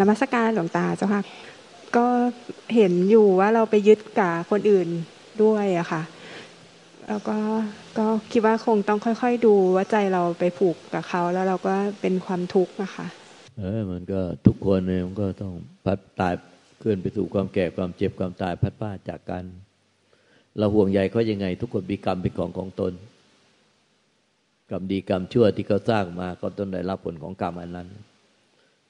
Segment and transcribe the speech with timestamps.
[0.00, 1.22] นมัสการหลวงตาเจ้าค่ะ
[1.96, 2.06] ก็
[2.74, 4.88] เห็นอยู่ว่าเราไปยึดกับคนอื่น
[5.42, 6.02] ด้วยอะค่ะ
[7.08, 7.36] แล้วก็
[7.98, 13.06] ก็คิดว่าคงต้องค่อย ๆ ดูว่าใจเราไปผูกกับเขา แล้วเราก็เป็นความทุกข์นะคะ
[13.58, 15.52] เออมันก็ทุกคนเนี่ยมันก็ต้อง
[15.84, 16.34] พัดตาย
[16.78, 19.44] เคลื่อนไปสู่ความแก่ความเจ็บความตายพัดพาจากกัน
[20.58, 22.92] เราห่วงใยเขายังไง ทุกคนมีกรรมเป็นของของตน
[24.70, 27.88] กรรมดีกรรมชั่วที่เขาสร้างมาก็ต้องได้รับผลของกรรมอันนั้น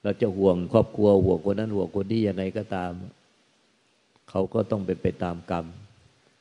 [0.03, 2.93] เราจะห่วงครอบครัวห่วงคนนั้นห่วงคนนี้ยังไงก็ตาม
[4.31, 5.67] เขาก็ต้องเป็นไปตามกรรม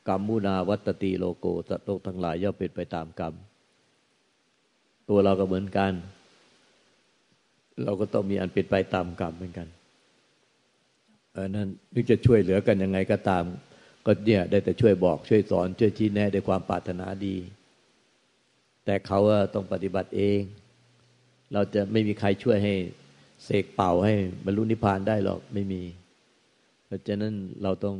[0.08, 3.34] กรรมมุนาวัตตีโลโกสัตว์โลกทั้งหลายย่อมเป็นไปตามกรรม
[5.08, 5.92] ตัวเราก็เหมือนกัน
[7.84, 9.68] เราก็ต้องมีอันเป็นไปตามกรรมเหมือนกัน
[11.32, 13.44] เออนั้นนึกจะช่วยเหลือกันยังไงก็ตาม
[14.06, 17.36] ก็เนี่ยได้แต่ช่วยบอกช่วยสอน ช่วยชี้แนะด้วยความปรารถนาดี
[18.84, 19.20] แต่เขา
[19.54, 20.40] ต้องปฏิบัติเอง
[21.52, 22.74] เราจะไม่มีใครช่วยให้
[23.44, 25.82] เสกเป่าให้บรรลุนิพพานได้หรอกไม่มี
[26.86, 27.96] เพราะฉะนั้นเราต้อง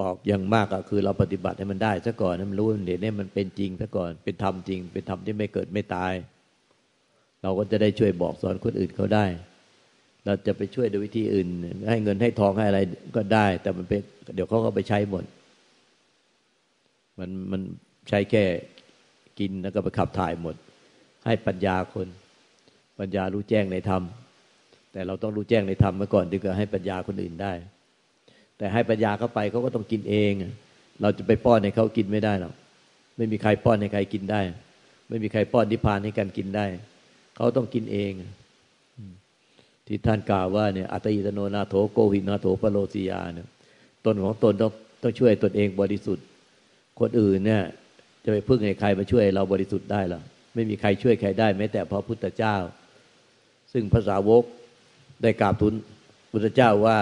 [0.00, 6.12] บอกอย่างมากก็คือเราปฏิบัติให้มันได้ซะก่อนให้มันรู้เดี๋ยวนี้มันเป็นจริงซะก่อนเป็นธรรมจริง เป็นธรรมที่ไม่เกิดไม่ตาย
[7.42, 9.26] เราก็จะได้ช่วยบอกสอนคนอื่นเขาได้
[10.24, 11.48] เราจะไปช่วยโดยวิธีอื่น
[11.90, 12.80] ให้เงินให้ทองให้อะไร
[13.16, 14.00] ก็ได้ แต่มันเป็น
[14.34, 15.24] เดี๋ยวเขาก็ไปใช้หมด
[17.18, 17.60] มันมัน
[18.08, 18.44] ใช้แค่
[19.38, 20.54] กินแล้วก็ไปขับถ่ายหมด
[21.26, 22.08] ให้ปัญญาคน
[22.98, 24.02] ปัญญารู้แจ้งในธรรม
[24.96, 27.52] แต่เราต้องรู้แจ้งในธรรมมาก่อนถึงจะให้ปัญญาคนอื่นได้
[28.58, 30.32] แต่ให้ปัญญาเข้าไปเขาก็ต้องกินเอง
[31.02, 32.54] เราจะไปป้อนให้เขากินไม่ได้หรอก
[33.16, 34.40] ไม่มีใครป้อนให้ใครกินได้
[35.08, 36.66] ไม่มีใครป้อนนิพพานให้กันกินได้
[37.36, 38.12] เขาต้องกินเอง
[39.86, 43.48] ที่ท่านกล่าวว่าเนี่ยอัตยิตโนนาโถโกหินาโถปโลสิยาเนี่ย
[44.04, 46.24] ตนของตนต้องต้องช่วยตนเองบริสุทธิ์
[47.00, 47.62] คนอื่นเนี่ย
[48.24, 50.20] จะไปพึ่งให้ใครมาช่วยเราบริสุทธิ์ได้หรอ
[50.54, 52.56] ไม่มีใครช่วยใครได้แม้แต่พระพุทธเจ้า
[53.72, 54.44] ซึ่งภาษาวก
[55.22, 55.74] ได้กราบทูล
[56.30, 56.98] พุทธเจ้าว่า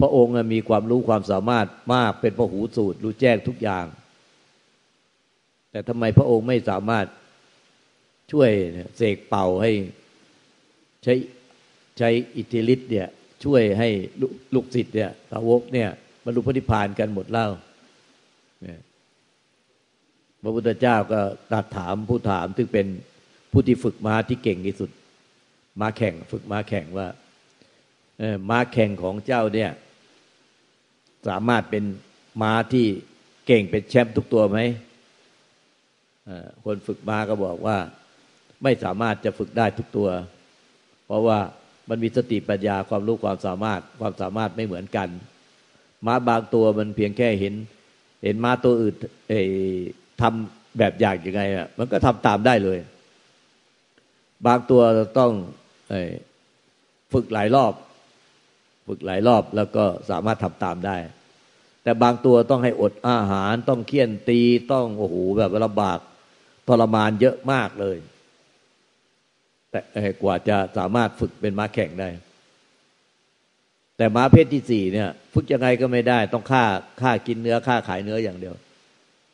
[0.00, 3.84] พระองค์มีความรู้ความสามารถมากเป็นพระหูสูตร รู้แจ้งทุกอย่าง
[5.70, 7.06] แต่ทำไมพระองค์ไม่สามารถ
[8.32, 8.50] ช่วย
[8.96, 9.72] เสกเป่าให้
[11.02, 11.14] ใช้
[11.98, 13.08] ใช้อิทธิฤทธิ์เนี่ย
[13.44, 13.88] ช่วยให้
[14.54, 15.88] ลูกศิษย์เนี่ยสาวกเนี่ย
[16.24, 17.48] บรรลุพระนิพพานกันหมดเล่า
[20.42, 21.20] พระพุทธเจ้าก็
[21.52, 22.86] ตัดถามผู้ถามซึ่งเป็น
[23.52, 24.90] ผู้ที่ฝึกมาที่เก่งที่สุด
[25.80, 27.08] มาแข่งฝึกมาแข่งว่า
[28.50, 29.70] ม้าแข่งของเจ้าเนี่ย
[31.28, 31.84] สามารถเป็น
[32.42, 32.86] ม้าที่
[33.46, 34.58] เก่งเป็นแชมป์ทุกตัวไหม
[36.64, 37.76] คนฝึกม้าก็บอกว่า
[38.62, 40.08] ไม่สามารถจะฝึกได้ทุกตัว
[41.06, 41.38] เพราะว่า
[41.88, 45.08] มันมีสติปัญญาความรู้ความสามารถความสามารถไม่เหมือนกัน
[46.06, 47.54] ม้าบางตัวมันเพียงแค่เห็น
[48.24, 48.94] เห็นม้าตัวอื่น
[50.20, 51.42] ทำแบบอย่างยังไง
[51.78, 52.78] มันก็ทำตามได้เลย
[54.46, 54.82] บางตัว
[55.18, 55.32] ต้อง
[57.12, 57.72] ฝึกหลายรอบ
[58.88, 60.96] ฝึกหลายรอบแล้วก็สามารถทำตามได้
[61.82, 64.40] แต่บางตัวต้องให้อดอาหารต้องเคี่ยนตี
[64.72, 65.98] ต้องโอ้โหแบบลำบาก
[66.68, 67.96] ทรมานเยอะมากเลย
[69.70, 69.78] แต่
[70.22, 72.08] กว่าจะสามารถฝึกเป็นม้าแข่งได้
[73.96, 76.64] แต่ม้าเพศที่สี่เนี่ย ฝึกยังไงก็ไม่ได้ ต้องฆ่า
[77.00, 78.54] ฆ่ากินเนื้อฆ่าขายเนื้ออย่างเดียว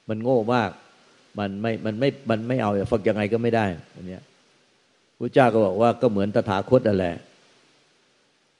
[0.09, 0.71] มันโง่มาก
[1.39, 4.23] มันไม่มันไม่มันไม่เอาฝึกยังไงก็ไม่ได้อันเนี้ย
[5.21, 7.17] พระเจ้าก็บอกว่าก็เหมือนตถาคตนั่นแหละ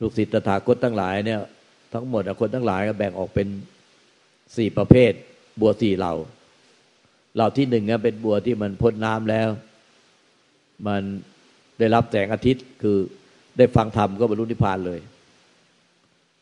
[0.01, 1.41] ลูกศิษย์ตถาคตทั้งหลายเนี่ย
[1.95, 3.49] ทั้งหมดคนทั้งหลายก็แบ่งออกเป็น
[4.57, 5.13] สี่ประเภท
[5.61, 6.15] บัวสี่เหล่า
[7.35, 9.49] เหล่าที่หนึ่งเนี่ยเป็นบัวที่มันพ้นน้ำแล้ว
[10.87, 11.03] มัน
[11.79, 12.97] ได้รับแสงอาทิตย์คือ
[13.59, 15.01] ได้ฟังธรรมก็บรรลุนิพพานเลย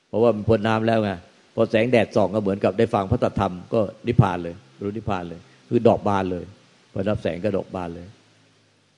[0.09, 1.11] เพราะว่ามันพ้นน้ำแล้วไง
[1.55, 6.45] พอแสงแดดส่องก็เหมือนกับได้ฟังพระธรรมก็นิพพานเลยบรรลุนิพพานเลย คือดอกบานเลย
[6.93, 8.07] พอรับแสงก็ดอกบานเลย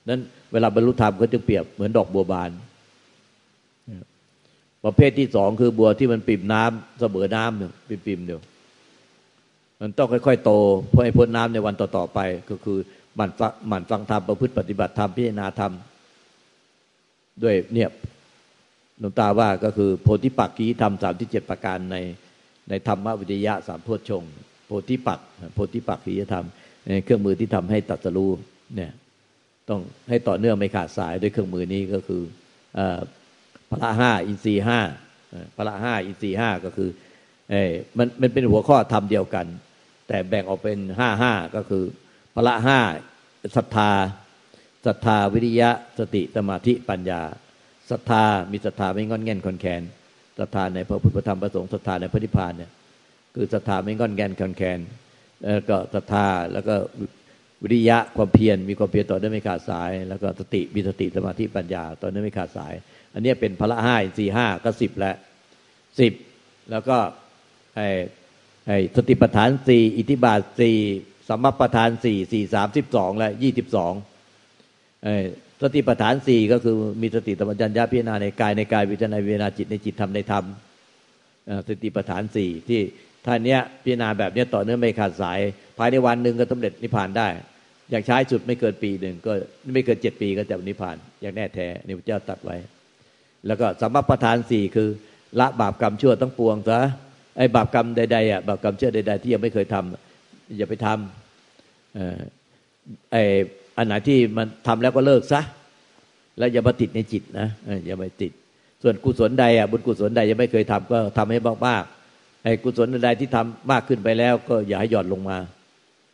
[0.09, 2.51] นั้นเวลาบรรลุธรรมก็จะเปรียบเหมือนดอกบัวบาน
[4.85, 8.41] ประเภทที่สองคือบัวที่มันปิ่มน้ำเสมอน้ำเนี่ยปิ่มๆเดียว
[9.81, 10.51] มันต้องค่อยๆโต
[10.89, 12.19] เพื่อให้พ้นน้ำในวันต่อๆไป
[12.49, 12.77] ก็คือ
[13.15, 15.73] หมั่นฟังหมั่นฟังธรรมประพฤติปฏิบัติธรรมพิจารณาธรรม
[17.43, 17.89] ด้วยเนี่ย
[18.99, 21.97] หลวงตาว่าก็คือโพธิปักขีธรรมสามที่เจ็ดประการใน
[22.69, 24.23] ในธรรมวิทยะสามโพชง
[24.65, 25.19] โพธิปัก
[25.53, 26.45] โพธิปักขีธรรม
[27.03, 28.31] เครื่องมือที่ทำให้ตัดสรู้
[28.75, 28.91] เนี่ย
[29.69, 32.21] ต้องให้ต่อเนื่องไม่ขาดสายด้วยเครื่องมือนี้ก็คือ
[33.71, 34.79] พละห้าอินทรีห้า
[35.57, 36.89] พละห้าอินทรีห้าก็คือ
[37.49, 37.55] เอ
[37.97, 39.45] มันมันเป็นหัวข้อธรรมเดียวกัน
[40.07, 41.83] แต่แบ่งออกเป็นห้าห้าก็คือ
[42.35, 42.79] พละห้า
[43.55, 43.91] ศรัทธา
[44.85, 45.69] ศรัทธาวิริยะ
[45.99, 47.21] สติสมาธิปัญญา
[47.91, 49.81] ศรัทธามีศรัทธาไม่งอนแง่นคอนแคน
[50.39, 52.71] ศรัทธาในพระพุทธธรรมประสงค์ศรัทธาในพระนิพพานเนี่ย
[53.35, 54.79] คือศรัทธาไม่งอนแง่นคอนแคน
[55.43, 56.75] แล้วก็ศรัทธาแล้วก็
[57.63, 62.73] วิริยะความเพียรมีความเพียรต่อเนื่องไม่ขาดสาย แล้วก็สติมีสติสมาธิปัญญาต่อเนื่องไม่ขาดสาย
[63.13, 65.15] อันนี้เป็นพละห้าสี่ห้าก็สิบแล้ว
[65.99, 66.13] สิบ
[66.71, 66.97] แล้วก็
[67.75, 67.87] ไอ้
[68.67, 70.77] ไอ้สติปัฏฐานสี่อิทธิบาทสี่
[71.29, 73.93] สัมมาปัฏฐานสี่สี่สามสิบสองและยี่สิบสอง
[75.03, 75.07] ไอ
[75.61, 80.45] สติปัฏฐานสี่ก็คือมีสติธรรมจัญญาพิจารณาในกายในกายวิจารณาวิจารณาจิตในจิตธรรมในธรรม
[81.67, 82.81] สติปัฏฐานสี่ที่
[83.25, 85.39] ท่านเนี้ยพิจารณาแบบเนี้ยต่อเนื่องไม่ขาดสาย
[85.77, 87.27] ภายในวันหนึ่งก็สำเร็จนิพพานได้
[87.91, 89.31] อยากใช้สุดไม่เกินปีหนึ่งก็
[89.73, 92.57] ไม่เกินเจ็ดปีก็จะนิพพาน อย่างแน่แท้นี่พระเจ้าตัดไว้
[93.47, 94.89] แล้วก็สัมมาประธานสี่คือ
[95.39, 96.79] ละบาปกรรมชั่วทั้งปวงซะ
[97.37, 103.23] ไอ้บาปกรรมใดๆอะบาปกรรมชั่วใดๆที่ยังไม่เคยทำอย่าไปทำไอ้
[103.77, 105.41] อันไหนที่มันทำแล้วก็เลิกซะ
[106.37, 107.47] แล้วอย่ามาติดในจิตนะ
[107.85, 108.31] อย่าไปติด
[108.83, 115.37] ส่วนกุศลใดอะบุญกุศลใดยังไม่เคยทำก็ทำให้มากๆไอ้กุศลใดที่ทำมากขึ้นไปแล้ว ก็อย่าให้หย่อนลงมา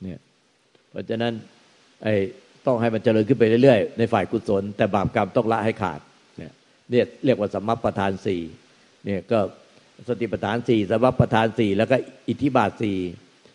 [0.01, 0.19] เนี่ย
[0.89, 1.33] เพราะฉะนั้น
[2.03, 2.13] ไอ้
[2.65, 5.99] ต้องให้มันเจริญขึ้นไปเรื่อยๆ ในฝ่ายกุศล แต่บาปกรรมต้องละให้ขาด
[6.37, 6.51] เนี่ย
[6.89, 8.41] เนี่ยเรียกว่าสัมมาประธานสี่
[9.05, 9.39] เนี่ยก็
[10.07, 11.95] สติปัฏฐานสี่สัมมาประธานสี่แล้วก็
[12.29, 12.97] อิทธิบาทสี่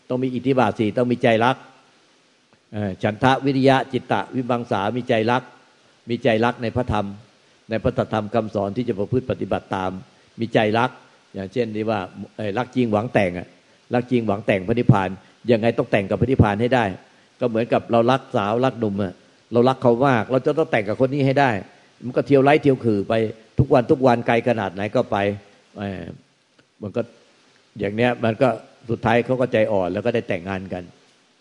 [0.09, 1.57] ต้องมีอิทธิบาทสี่ต้องมีใจรัก
[3.03, 5.43] ฉันทะวิริยะจิตตะวิบังสามีใจรัก
[6.09, 7.07] มีใจรักในพระธรรม
[7.71, 9.91] ในพระธรรมคำสอนที่จะประพฤติปฏิบัติตาม
[10.41, 10.91] มีใจรัก
[11.35, 12.01] อย่างเช่นที่ว่า
[12.59, 13.49] รักจริงหวังแต่งอะ
[13.95, 15.09] รักจริงหวังแต่งพระนิพพาน
[15.51, 16.85] ยังไงต้องแต่งกับพระนิพพานให้ได้
[17.43, 19.15] ก็เหมือนกับเรารักสาวรักหนุ่มอะ
[19.53, 21.51] เรารักเขามากเราจะต้องแต่งกับคนนี้ให้ได้
[22.05, 23.15] มันก็เที่ยวไล่เที่ยวขื่อไป
[23.59, 25.17] ทุกวันทุกวันไกลขนาดไหนก็ไป
[26.83, 27.01] มันก็
[27.79, 28.49] อย่างเนี้ยมันก็
[28.91, 30.83] สุดท้ายเขาก็ใจอ่อนแล้วก็ได้แต่งงานกัน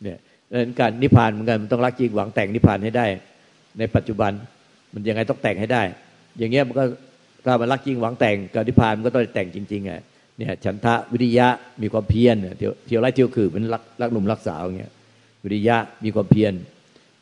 [0.04, 0.18] เนี่ย
[0.50, 3.06] ดังนั้นการนิพพานเหมือนกันมันต้องรักจริงหวังแต่งนิพพานให้ได้
[3.80, 4.32] ในปัจจุบัน
[4.94, 5.84] มันยังไงต้องแต่งให้ได้
[6.38, 6.84] อย่างเงี้ยมันก็
[7.46, 10.02] ถ้ามันรักจริงหวังแต่งกับนิพพานมันก็ต้องแต่งจริงๆอะ
[10.38, 11.48] เนี่ยฉันทะวิริยะ
[11.82, 14.92] มีความเพียรเที่ยวเที่ยวไล่เที่ยวคือเป็นรักรักหนุ่มรักสาวเงี้ย
[15.44, 16.54] วิริยะมีความเพียร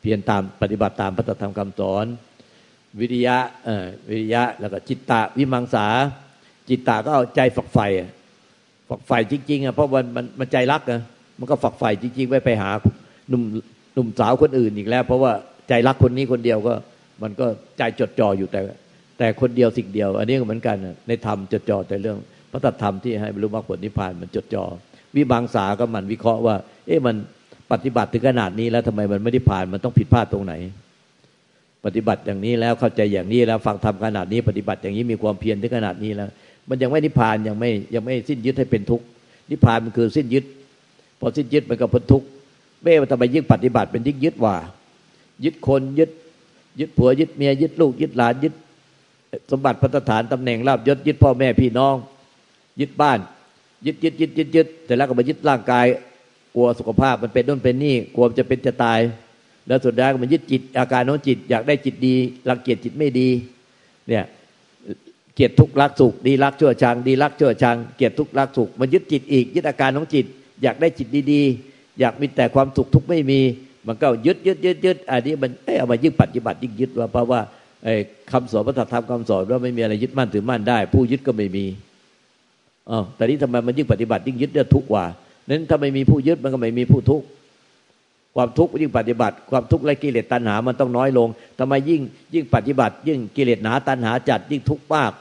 [0.00, 2.06] เพียรตามปฏิบัติตามพระธรรมคำสอน
[3.00, 5.86] วิริยะเอ่อวิริยะแล้วก็จิตตะวิมังสา
[6.68, 7.86] จิตตะก็เอาใจฝักใฝ่
[8.88, 11.00] ฝักใฝ่จริงๆอะเพราะมันมันมันใจรักอะ
[11.38, 12.70] มันก็ฝักใฝ่จริง ๆ ไว้ไปหา
[13.28, 13.42] หนุ่ม
[13.94, 15.32] หนุ่มสาวคนอื่นอีกแล้ว เพราะว่า
[15.68, 16.74] ใจรักคนนี้คนเดียวก็
[17.22, 17.46] มันก็
[17.78, 18.60] ใจจดจ่ออยู่แต่
[19.18, 20.76] แต่คนเดียวสิ่งเดียว อันนี้ก็เหมือนกัน
[21.08, 22.18] ในธรรมจดจ่อแต่เรื่อง
[22.52, 24.64] พระธรรมที่ให้บรรลุมรรคผลนิพพานมันจดจ่อ
[25.14, 26.56] วิบางสาก็มันวิเคราะห์ว่า
[26.86, 27.16] เอ๊ะมัน
[27.72, 30.54] ปฏิบัติถึงขนาดนี้แล้วทำไมมันไม่ได้ผ่านมันต้องผิดพลาดตรงไหน
[31.84, 36.28] ปฏิบัติอย่างนี้แล้วเข้าใจอย่างนี้แล้วฟังทำขนาดนี้ ปฏิบัติอย่างนี้มีความเพียรถึงขนาดนี้แล้ว
[36.68, 39.04] มันยังไม่นิพพานยังไม่ยังไม่สิ้นยึดให้เป็นทุกข์
[39.50, 40.44] นิพพานมันคือสิ้นยึด
[41.20, 42.26] พอสิ้นยึดมันก็พ้นทุกข์
[42.82, 44.56] เบ้ทำไมยิ่งปฏิบัติเป็นยิ่งยึดว่า
[45.44, 46.10] ยึดคนยึด
[46.80, 48.54] ยึดผัวยึดเมียยึดลูกยึดหลานยึด
[49.50, 51.94] สมบัติพัฒฐานตำแหน่งลาบยศยึดพ่อแม่พี่น้อง
[52.80, 53.18] ยึดบ้าน
[53.86, 55.86] ยึดยึดยึดยึดยึดแต่แล้วก็มายึดร่างกาย
[56.54, 59.00] กลัวสุขภาพมันเป็นนู่นเป็นนี่กลัวจะเป็นจะตาย
[59.66, 62.14] แล้วสุดท้ายมันยึดจิตอาการน้องจิต อยากได้จิตดี
[62.48, 63.28] รังเกียจจิตไม่ดี
[64.08, 64.24] เนี่ย
[65.34, 70.26] เกียรติทุกข์รักสุขดีรักชั่วชัง ดีรักชั่วชัง เกียรติทุกข์รักสุขมันยึดจิตอีก ยึดอาการน้องจิต
[70.62, 73.40] อยากได้จิตดีๆ อยากมีแต่ความสุขทุกข์ไม่มี
[73.86, 77.40] มันก็ยึดยึดยึดยึดอันนี้มันเอามายิ่งปฏิบัติยิ่งยึดว่าเพราะว่า
[78.32, 81.66] คำสอนพระธรรมคำสอนว่าไม่มีอะไรยึดมั่นถือมั่นได้ ผู้ยึดก็ไม่มี
[82.90, 85.04] อ๋อแต่นี้ทำไมมันยิ่งปฏิบัติยิ่งยึดเนี่ยทุกข์กว่า
[85.50, 87.26] นั้นถ้าไม่มีผู้ยึดมันก็ไม่มีผู้ทุกข์
[88.36, 91.28] ความทุกข์ยิ่งปฏิบัติ ความทุกข์และกิเลสตัณหามันต้องน้อยลง
[91.58, 92.00] ทำไมยิ่ง
[92.34, 95.12] ยิ่งปฏิบัติ ยิ่งกิเลสหนาตัณหาจัดยิ่งทุกข์มาก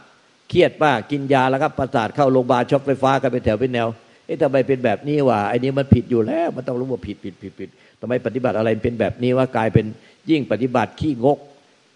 [0.49, 3.87] เครียดมากกินยาแล้วครับประสาทเข้าโรงพยาบาลช็อกไฟฟ้ากันเป็นแถวเป็นแนว
[4.25, 7.69] เอ๊ะทำไมเป็นแบบนี้วะไอ้นี้มันผิดอยู่แล้ว มันต้องรู้ว่าผิดผิดผิดผิด
[7.99, 9.85] ทำไมปฏิบัติอะไรเป็นแบบนี้ว่ากลายเป็น
[10.29, 11.39] ยิ่งปฏิบัติขี้งก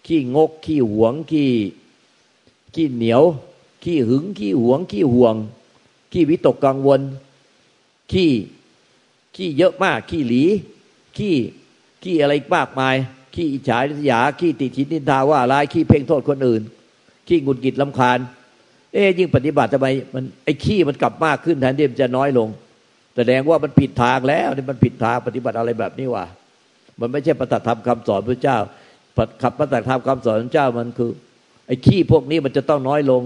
[0.06, 1.50] ขี้งก ขี้หวงขี้
[2.74, 3.22] ขี้เหนียว
[3.84, 5.34] ขี้หึงขี้หวง ขี้ห่วง
[6.12, 7.00] ขี้วิตกกังวล
[8.12, 8.30] ขี้
[9.36, 10.44] ขี้เยอะมากขี้หลี
[11.16, 11.34] ขี้
[12.02, 12.96] ขี้อะไรมากมาย
[13.34, 16.62] ขี้อิจฉาริษยา ขี้ติชินนินทาว่าร้ายขี้เพ่งโทษคนอื่น
[17.28, 18.18] ขี้งุนกิดลำคาญ
[18.92, 22.48] เอ๊ยิ่งปฏิบัติทำไมมันไอ้ขี้มันกลับมากขึ้นแทนที่มันจะน้อยลง
[23.16, 26.26] แสดงว่ามันผิดทางแล้วนี่มันผิดทางปฏิบัติอะไรแบบนี้วะ
[27.00, 28.58] มันไม่ใช่ปฏิธรรมคำสอนพระเจ้า
[29.42, 31.10] ขับปฏิธรรมคำสอนพระเจ้ามันคือ
[31.66, 33.22] ไอ้ขี้พวกนี้มันจะต้องน้อยลง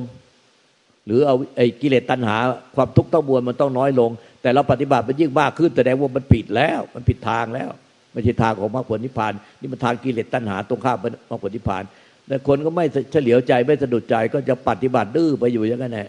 [1.06, 2.36] หรือเอาไอ้กิเลสตัณหา
[2.76, 4.10] ความทุกข์ต้องบวนมันต้องน้อยลง
[4.42, 7.70] แต่เราปฏิบัติมันยิ่งมากขึ้นแสดงว่ามันผิดแล้ว มันผิดทางแล้ว
[8.12, 11.84] ไม่ใช่ทางของมรรคผลนิพพานนี่มันทางกิเลสตัณหาตรงข้ามมรรคผลนิพพาน
[12.26, 16.08] แต่คนก็ไม่เฉลียวใจไม่สะดุดใจก็จะปฏิบัติดื้อไปอยู่อย่างนั้นแหละ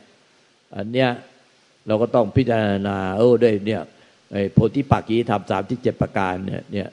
[0.76, 1.10] อันเนี้ย
[1.88, 3.82] เราก็ต้องพิจารณาเออด้วยเนี่ย
[4.54, 6.88] โพธิปักกีธรรมสามที่เจ็ดประการเนี่ยเนี่ย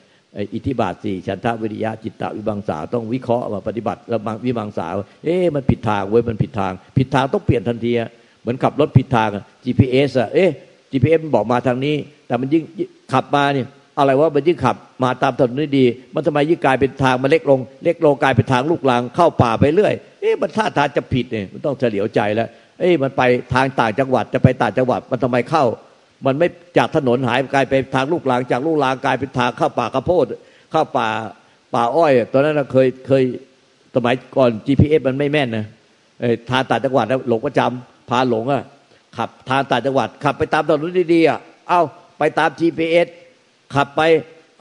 [0.53, 4.87] อิทธิบาทสี่ฉันทะวิริยะจิตตวิบังสาต้องวิเคราะห์มาปฏิบัติแล้ววิบังสา
[5.23, 7.91] เอ๊ะมันผิดทางเว้ยมันผิดทาง ผิดทางต้องเปลี่ยนทันที
[8.41, 9.29] เหมือนขับรถผิดทาง
[9.63, 10.51] GPS อะเอ๊ะ
[10.97, 11.95] GPS บอกมาทางนี้
[12.27, 12.63] แต่มันยิ่ง
[13.13, 13.67] ขับมาเนี่ย
[13.99, 22.47] อะไรว่ามันยิ่งขับมาตามถนนดี มันทำไมยิ่งกลายเป็นทางมันเล็กลง เล็กลงกลายเป็นทางลูกลังเข้าป่าไปเรื่อยเอ๊ะมันท่าทางจะผิดเนี่ยมันต้องเฉลียวใจแล้ว
[22.79, 23.21] เอ๊ะมันไป
[23.53, 25.65] ทางต่างจังหวัดจะไปต่างจังหวัดมันทำไมเข้า
[26.25, 30.25] มันไม่จากถนนหายกลายไปทางลูกลังจากลูกลังกลายเป็นทางเข้าป่ากระโพด
[30.71, 31.09] เข้าป่า
[31.73, 33.23] ป่าอ้อยตอนนั้นเคยเคย
[33.95, 35.65] สมัยก่อน GPS มันไม่แม่นนะ
[36.49, 38.63] ทางต่างจังหวัดหลงประจำพาหลงอะ
[39.17, 41.81] ขับทางต่างจังหวัด ขับไปตามถนนดีๆอะเอ้า
[42.19, 43.07] ไปตาม GPS
[43.75, 44.01] ขับไป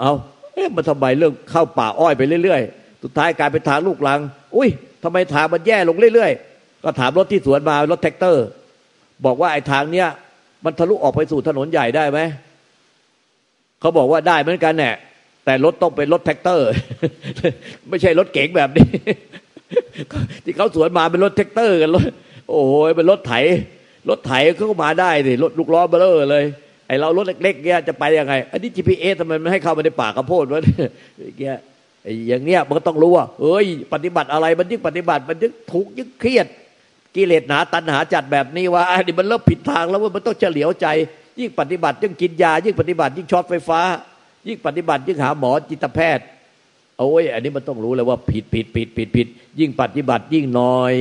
[0.01, 0.13] เอา
[0.55, 4.21] เอ๊ะมันทำไมเรื่องเข้าป่าอ้อยไปเรื่อยๆ สุดท้ายกลายเป็นทางลูกลัง
[4.57, 4.69] อุ้ย
[5.03, 8.45] ทำไมทางมันแย่ลงเรื่อยๆ ก็ถามรถที่สวนมารถแท็กเตอร์
[9.25, 10.09] บอกว่าไอ้ทางเนี้ย
[10.65, 12.21] มันทะลุออกไปสู่ถนนใหญ่ได้ไหม
[13.81, 14.93] เขาบอกว่าได้เหมือนกันแน่
[15.45, 16.67] แต่รถต้องเป็นรถแทรกเตอร์
[17.89, 18.87] ไม่ใช่รถเก๋งแบบนี้
[20.45, 22.05] ที่เขาสวนมาเป็นรถแทรกเตอร์กันรถ
[22.49, 23.35] โอ้โหเป็นรถไถ
[24.09, 26.45] รถไถเขาก็มาได้สิรถลูกล้อเบ้อเร่อเลย
[26.87, 30.89] ไอเรารถเล็กๆเนี่ยจะไปยังไง อันนี้ GPS ทำไมไม่ให้เข้ามาในป่ากระโพดวะเนี่ย
[32.29, 36.47] อย่างเนี้ยมันก็ต้องรู้ว่าเอ้ย ปฏิบัติอะไรมันยิ่งปฏิบัติมันยิ่งทุกข์ยิ่งเครียด
[37.17, 40.87] กิเลสหนาตัณหาจัดแบบนี้ว่าอันนี้มันเริ่มผิดทางแล้วว่ามันต้องเฉลียวใจ
[41.39, 43.81] ยิ่งปฏิบัติยิ่งกินยา ยิ่งปฏิบัติยิ่งช็อตไฟฟ้า
[44.49, 46.25] ยิ่งปฏิบัติยิ่งหาหมอจิตแพทย์
[46.99, 49.27] โอ้ยอันนี้มันต้องรู้เลยว่าผิดผิดผิดผิดผิด
[49.61, 50.95] ยิ่งปฏิบัติยิ่งน้อย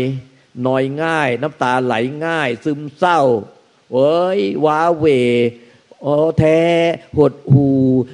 [0.67, 1.95] นอยง่าย น้ำตาไหล
[2.25, 3.21] ง่าย ซึมเศร้า
[3.93, 5.05] เอ้ยว้าเว
[6.05, 6.59] อ๋อแท้
[7.17, 7.69] หดหู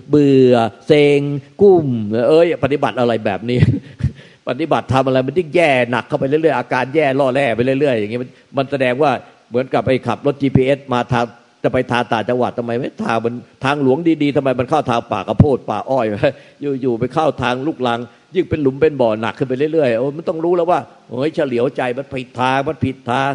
[0.10, 0.54] เบื่อ
[0.88, 1.22] เซ็ง
[1.62, 1.88] กุ้ม
[2.30, 3.60] เอ้ย ปฏิบัติอะไรแบบนี้
[4.50, 8.22] ปฏิบัติทำอะไรมันยิ่งแย่หนักเข้าไปเรื่อยๆอาการแย่ล่อแร่ไปเรื่อยๆอย่างนี้ย
[8.58, 9.12] มันแสดงว่า
[9.50, 11.26] เหมือนกับไปขับรถ GPS มาทาง
[11.63, 16.06] จะไปทาต่างจังหวัดทำไมไม่ทางมันทางหลวงดีๆทำไมมันเข้าทางป่ากระโพดป่าอ้อย
[16.82, 18.00] อยู่ๆไปเข้าทางลูกลัง
[18.36, 23.32] ยิ่งเป็นหลุมเป็นบ่อหนักขึ้นไปเรื่อยๆโอ้มันต้องรู้แล้วว่าเฮ้ยเฉลียวใจมันผิดทางมันผิดทาง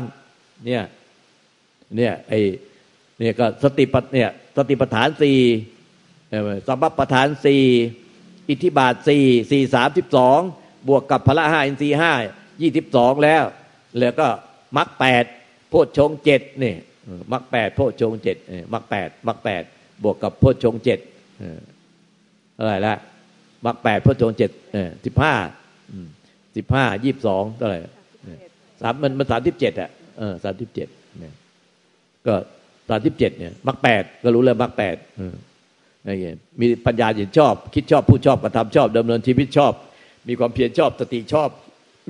[0.66, 0.83] เนี่ย
[1.97, 2.33] เนี่ยไอ
[3.18, 5.38] เนี่ยก็สติปัฏเนี่ยสติปัฏฐานสี่
[6.66, 7.62] สัมบัปฐานสี่
[8.50, 10.40] อิทธิบาทสี่สี่สามสิบสอง
[10.88, 12.12] บวกกับพละห้าอินทรีห้า
[12.62, 13.45] ยี่สิบสองแล้ว
[13.99, 14.26] แล้วก็
[14.76, 15.25] มรรคแปด
[15.68, 16.76] โพชฌงเจ็ดเนี่ย
[17.33, 18.37] มรรคแปดโพชฌงเจ็ด
[18.73, 19.63] มรรคแปดมรรคแปด
[20.05, 20.99] บวกกับโพชฌงเจ็ด
[22.59, 22.97] อะไรละ
[23.67, 24.51] มรรคแปดโพชฌงเจ็ด
[25.05, 25.35] สิบห้า
[26.57, 27.79] สิบห้ายี่สิบสองเท่าไหร่
[28.81, 29.91] สามมันมันสามสิบเจ็ดอะ
[30.45, 30.89] สามสิบเจ็ด
[32.27, 32.35] ก็
[32.89, 34.97] สามสิบเจ็ดเนี่ยมรรคแปดก็รู้เลยมรรคแปด
[36.07, 39.73] นี่มีปัญญาเห็นชอบ คิดชอบพูดชอบกระทำชอบดำเนินชีวิตชอบ
[40.29, 41.49] มีความเพียรชอบสติชอบ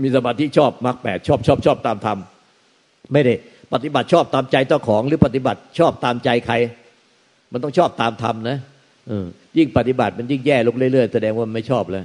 [0.02, 2.18] มีสมาธิชอบมรรคแปดชอบชอบชอบตามธรรม
[3.12, 3.34] ไม่ได้
[3.74, 6.54] ปฏิบัติชอบตามใจเจ้าของ หรือปฏิบัติชอบตามใจใคร
[7.52, 8.58] มันต้องชอบตามธรรมนะ
[9.58, 12.04] ยิ่งปฏิบัติมันยิ่งแย่ลงเรื่อยๆ แสดงว่าไม่ชอบแล้ว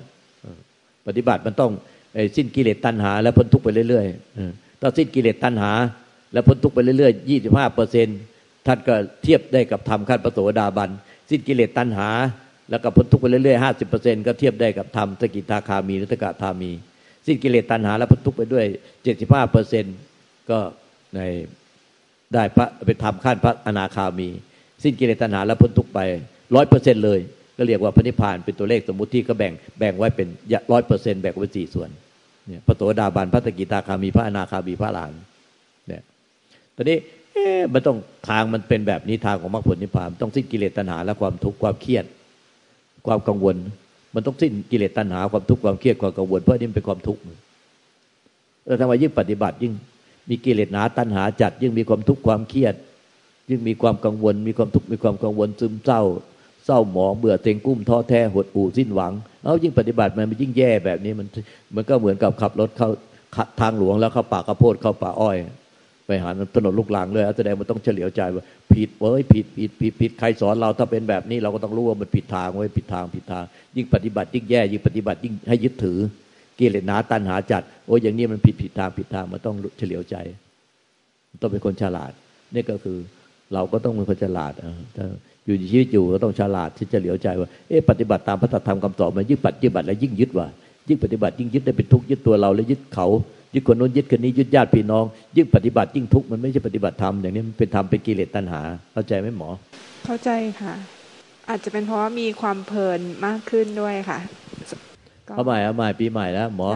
[1.07, 1.71] ปฏิบัติมันต้อง
[2.35, 5.71] สิ้นกิเลสตัณหา แล้วพ้นทุกข์ไปเรื่อยๆถ้าสิ้นกิเลสตัณหา
[6.33, 8.17] แล้วพ้นทุกข์ไปเรื่อยๆยี่สิบห้าเปอร์เซ็นต์
[8.67, 10.89] ท่านก็เทียบได้กับธรรมขั้นปโสดาบัน
[11.29, 12.09] สิ้นกิเลสตัณหา
[12.69, 16.71] แล้วก็พ้นทุกข์ไปเรื่อยๆห้าสิบเปอร์เซ็นต์ก็เทียบได้กับธรรมสกิทาคามีนัตกะธามี
[17.27, 18.65] สิ้นกิเลสตัณหา แล้วพ้นทุกข์ไปด้วย
[19.03, 19.85] เจ็ดสิบห้าเปอร์เซ็น
[20.49, 20.59] ก็
[21.15, 21.19] ใน
[22.33, 24.29] ได้พระเป็นธรรมขั้นพระอนาคามี
[24.83, 25.99] สิ้นกิเลสตัณหาแล้วพ้นทุกไป
[26.55, 27.19] ร้อยเปอร์เซ็นต์เลย
[27.57, 30.27] ก็เรียกว่าพระนิพพานเป็นตัวเลขสมมุติที่ก็แบ่งแบ่งไว้เป็น
[30.71, 31.89] ร้อยเปอร์เซ็นต์แบ่งไว้สี่ส่วน
[32.47, 35.13] เนี่ยพระโสดาบันพระสกิทาคามีพระอนาคามีพระหลาน
[35.87, 36.01] เนี่ย
[36.75, 36.97] ตอนนี้
[37.33, 37.97] เอ๊ะมันต้อง
[38.29, 42.05] ทางมันเป็นแบบนี้ทางของมรรคผลนิพพานต้องสิ้นกิเลสตัณหาและความทุกข์ความเครียด
[43.07, 43.55] ความกังวล
[44.15, 47.21] มันต้องสิ้นกิเลสตัณหาความทุกข์ความเครียดความกังวลเพราะนี่เป็นความทุกข์
[48.65, 49.73] แล้วทำไมยิ่งปฏิบัติยิ่ง
[50.31, 52.75] มีกิเลสหนาตัณหาจัด ยิ่งมีความทุกข์ความเครียด
[53.49, 56.01] ยิ่งมีความกังวล มีความทุกข์มีความกังวลซึมเศร้า
[56.65, 61.27] เศร้าหมองเบื่อเต็งกุ้มท้อแท้หดหู่สิ้นหวังเอายิ่งปฏิบัติมันยิ่งแย่แบบนี้มัน
[61.75, 62.89] มันก็เหมือนกับขับรถเข้า
[63.61, 65.37] ทางหลวงแล้วเข้าป่ากระโพดเข้าป่าอ้อย
[66.07, 73.43] ไปหาถนนลูกหลางเลยแสดงมันต้องเฉลียวใจว่าผิดเว้ยผิดผิดผิดผิดใครสอนเราถ้าเป็นแบบนี้เราก็ต้องรู้ว่ามันผิดทางไว้ยผิดทางผิดทาง
[73.75, 75.99] ยิ่งปฏิบัติยิ่งแย่ยิ่งปฏิบัติยิ่งให้ยึดถือ
[76.61, 80.15] กิเลสหนาตันหาจัด โอ้ยอย่างนี้มันผิดผิดทางผิดทางมันต้องเฉลียวใจ
[81.41, 82.11] ต้องเป็นคนฉลาด
[82.53, 82.97] นี่ก็คือ
[83.53, 84.53] เราก็ต้องเป็นคนฉลาด
[85.45, 90.47] อยู่ชีวิตอยู่ก็ต้องฉลาดที่จะเหลียวใจว่าเอ๊ะปฏิบัติตามพระธรรมคำสอนมันยิ่งปฏิบัติแล้วยิ่งยึดว่า
[90.87, 93.07] ยิ่งปฏิบัติยิ่งยึดได้เป็นทุกข์ยึดตัวเราแล้วยึดเขา
[93.53, 98.61] ยึดคนนู้นยึดคนนี้ยึดญาติพี่น้อง ยิ่งปฏิบัติยิ่งทุกข์มันไม่ใช่ปฏิบัติธรรมอย่างนี้มันเป็นธรรมเป็นกิเลสตัณหา
[98.93, 99.49] เข้าใจไหมหมอ
[100.05, 100.29] เข้าใจ
[100.61, 100.73] ค่ะ
[101.49, 104.19] อาจจะเป็นเพราะว่ามีความเพลินมากขึ้นด้วยค่ะ
[105.33, 106.69] เอาใหม่เอาใหม่ปีใหม่แล้วหมอ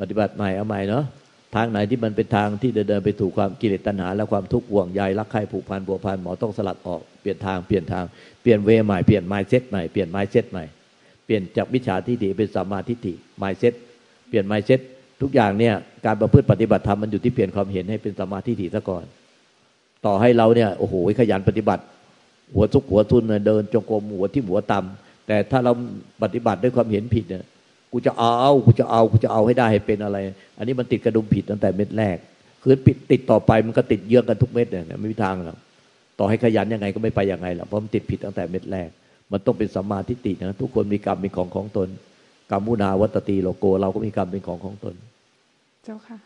[0.00, 1.04] ปฏิบัติใหม่เอาใหม่เนาะ
[1.54, 8.04] ทางไหนที่มันเป็นทางที่เดินไปถูกความกิเลสตัณหา และความทุกข์ห่วงใยรักใคร่ผูกพันบัวพันหมอต้องสลัดออกเปลี่ยนทางเปลี่ยนทาง
[8.42, 10.64] เปลี่ยนเวใหม่เปลี่ยนไมซ์เซ็ตใหม่เปลี่ยนไมซ์เซ็ตใหม่
[11.24, 13.72] เปลี่ยนจากวิชาทิฏฐิเป็นสัมมาทิฏฐิไมซ์เซ็ต
[14.28, 14.80] เปลี่ยนไมซ์เซ็ต
[15.22, 15.74] ทุกอย่างเนี่ย
[16.06, 19.04] การประพฤติปฏิบัติธรรมมันอยู่ที่เปลี่ยนความเห็นให้เป็นสมาธิถี่ซะก่อน
[20.06, 21.82] ต่อให้เราเนี่ยโอ้โหขยันปฏิบัติ
[22.54, 25.72] หัวทุกหัวทุนเดินจงกรมหัวที่หัวต่ำแต่ถ้าเรา
[26.22, 27.44] ปฏิบัติด้วยความเห็นผิดเนี่ย
[27.92, 30.18] กูจะเอากูจะเอากูจะเอาให้ได้ให้เป็นอะไร
[30.58, 32.16] อันนี้มันติดกระดุมผิดตั้งแต่เม็ดแรก
[32.62, 35.58] คือปิดติดต่อไปมันก็ติดเยื่อกันทุกเม็ดเนี่ยไม่มีทางหรอก
[36.18, 38.88] ต่อให้ขยันยังไงก็ไม่ไปยังไงหรอกเพราะมันติดผิดตั้งแต่เม็ดแรก
[39.32, 41.88] มันต้องเป็นสัมมาทิฏฐินะทุกคนมีกรรมเป็นของของตน
[42.50, 44.94] กรรมมุนาวัตตีโลโก เราก็มีกรรมเป็นของของตน
[45.84, 46.16] เจ้าค่ะ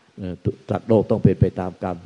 [0.69, 1.97] สัตว์โลกต้องเป็นไปตามกรรม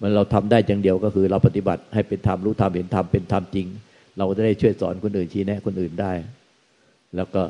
[0.00, 3.66] มันเราทำได้อย่างเดียวก็คือ เราปฏิบัติให้เป็นธรรมรู้ธรรมเห็นธรรมเป็นธรรมจริง
[4.18, 6.12] เราจะได้ช่วยสอนคนอื่นชี้แนะคนอื่นได้
[7.16, 7.42] แล้วก็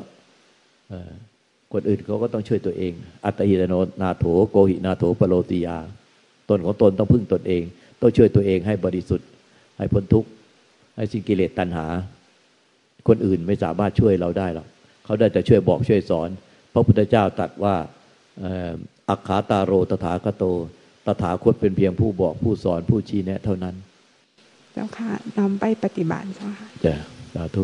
[1.73, 2.93] คนอื่นเขาก็ต้องช่วยตัวเอง
[3.25, 5.77] อัตหิตโนนาโถโกหินาโถปโลติยา
[6.49, 7.63] ตนของตนต้องพึ่งตนเอง
[8.01, 9.27] ต้องช่วยตัวเองให้บริสุทธิ์
[9.77, 10.29] ให้พ้นทุกข์
[10.95, 11.85] ให้สิ้นกิเลสตัณหา
[13.07, 14.67] คนอื่นไม่สามารถช่วยเราได้หรอก
[15.05, 16.29] เขาได้แต่ช่วยบอกช่วยสอน
[16.73, 17.75] พระพุทธเจ้าตรัสว่า
[19.09, 20.43] อัคขาตาโรตถาคโต
[21.05, 23.75] ตถาคตเป็นเพียงผู้บอกผู้สอนผู้ชี้แนะ เท่านั้น
[24.73, 26.95] เจ้าค่ะนำไปปฏิบัติเจ้าค่ะจ้ะ
[27.33, 27.63] สาธุ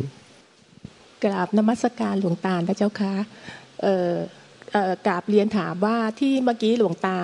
[1.24, 3.14] กราบนมัสการหลวงตาพระเจ้าค่ะ
[5.08, 7.20] กราบเรียนถามว่าที่เมื่อกี้หลวงตา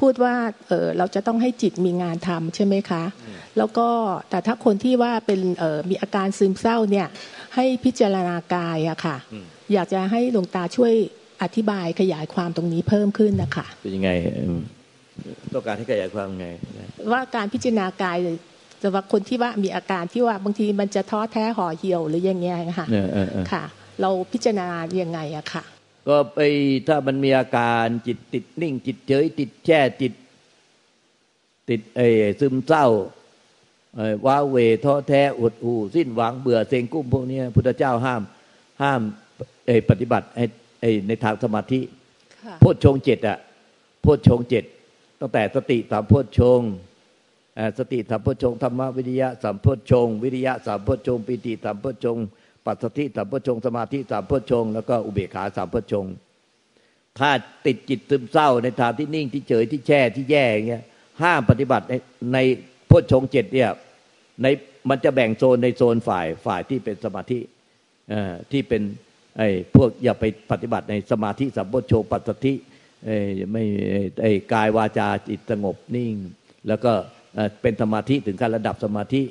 [0.00, 0.34] พูดว่า
[0.68, 3.04] เเราจะต้องให้จิตมีงานทำใช่ไหมคะ
[3.56, 3.88] แล้วก็
[4.30, 5.40] แต่ถ้าคนที่ว่าเป็น
[5.90, 7.06] มีอาการซึมเศร้าเนี่ย
[7.54, 9.16] ให้พิจารณากายอะค่ะ
[9.72, 10.92] อยากจะให้หลวงตาช่วย
[11.42, 14.10] อธิบายขยายความตรงนี้เพิ่มขึ้นนะคะเป็นยังไง
[15.52, 16.46] ต้องการให้ขยายความไง
[17.12, 18.16] ว่าการพิจารณากาย
[18.82, 22.48] สำหรับคนที่ว่ามีอาการที่ว่าบางทีมันจะท้อแท้ห่อเหี่ยวหรือยังไง
[22.78, 22.86] ค่ะ
[23.52, 23.64] ค่ะ
[24.00, 24.66] เราพิจารณา
[25.02, 25.64] ยังไงอะค่ะ
[26.08, 26.38] ก็ไป
[26.88, 30.12] ถ้ามันมีอาการจิตติดนิ่ง จิตเฉยติดแช่จิต
[31.68, 32.00] ติดเอ
[32.40, 32.86] ซึมเศร้า
[34.26, 38.22] ว้าเวท้อแท้อดหูสิ้นหวังเบื่อเซ็งกุ้มพวกนี้พุทธเจ้าห้าม
[38.82, 39.00] ห้าม
[39.90, 40.26] ปฏิบัติ
[41.06, 41.80] ในทางสมาธิ
[42.60, 43.38] โพชฌงเจ็ดอะ
[44.02, 44.64] โพชฌงเจ็ด
[45.20, 46.60] ตั้งแต่สติสามโพชฌง
[47.78, 52.16] สติสามโพชฌงธรรมวิริยะสามโพชฌงวิริยะสามโพชฌงปิติสามโพชฌง
[52.66, 56.06] ปัสสติสามโพชงสมาธิสามโพชงแล้วก็อุเบกขาสามโพชง
[57.18, 57.30] ถ้า
[57.66, 60.84] ติดจิตซึมเศร้าในทางที่นิ่งที่เฉยที่แช่ที่แย่อย่างเงี้ย
[61.22, 61.94] ห้ามปฏิบัติใน
[62.32, 62.38] ใน
[62.86, 63.70] โพชงเจ็ดเนี่ย
[64.42, 64.46] ใน
[64.88, 67.38] มันจะแบ่งโซนในโซนฝ่ายฝ่ายที่เป็นสมาธิ
[68.52, 68.82] ที่เป็น
[69.38, 72.52] ไอ้พวกอย่าไปปฏิบัติในสมาธิสัมโพชงปัสสติ
[73.52, 73.64] ไม่
[74.22, 76.14] ไอ้กายวาจาจิตสงบนิ่ง
[76.68, 76.92] แล้วก็
[77.62, 79.22] เป็นสมาธิถึงการระดับสมาธิ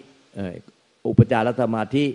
[1.08, 2.06] อุปจารสมาธิ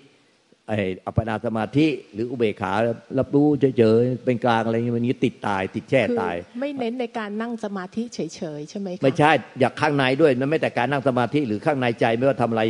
[0.71, 2.73] ไอ้อัปปนาสมาธิหรืออุเบกขา
[3.19, 3.47] รับรู้
[3.79, 8.21] เฉยๆเป็นกลางอะไรเงี้ยมันนี้ติดตาย ติดแช่ตาย ไม่เน้นในการนั่งสมาธิเฉ
[8.59, 9.31] ยๆใช่ไหมคะไม่ใช่
[9.61, 12.63] อยากข้างในด้วยนั่นไม่แต่การนั่งสมาธิหรือข้างในใจไม่ว่าทำอะไร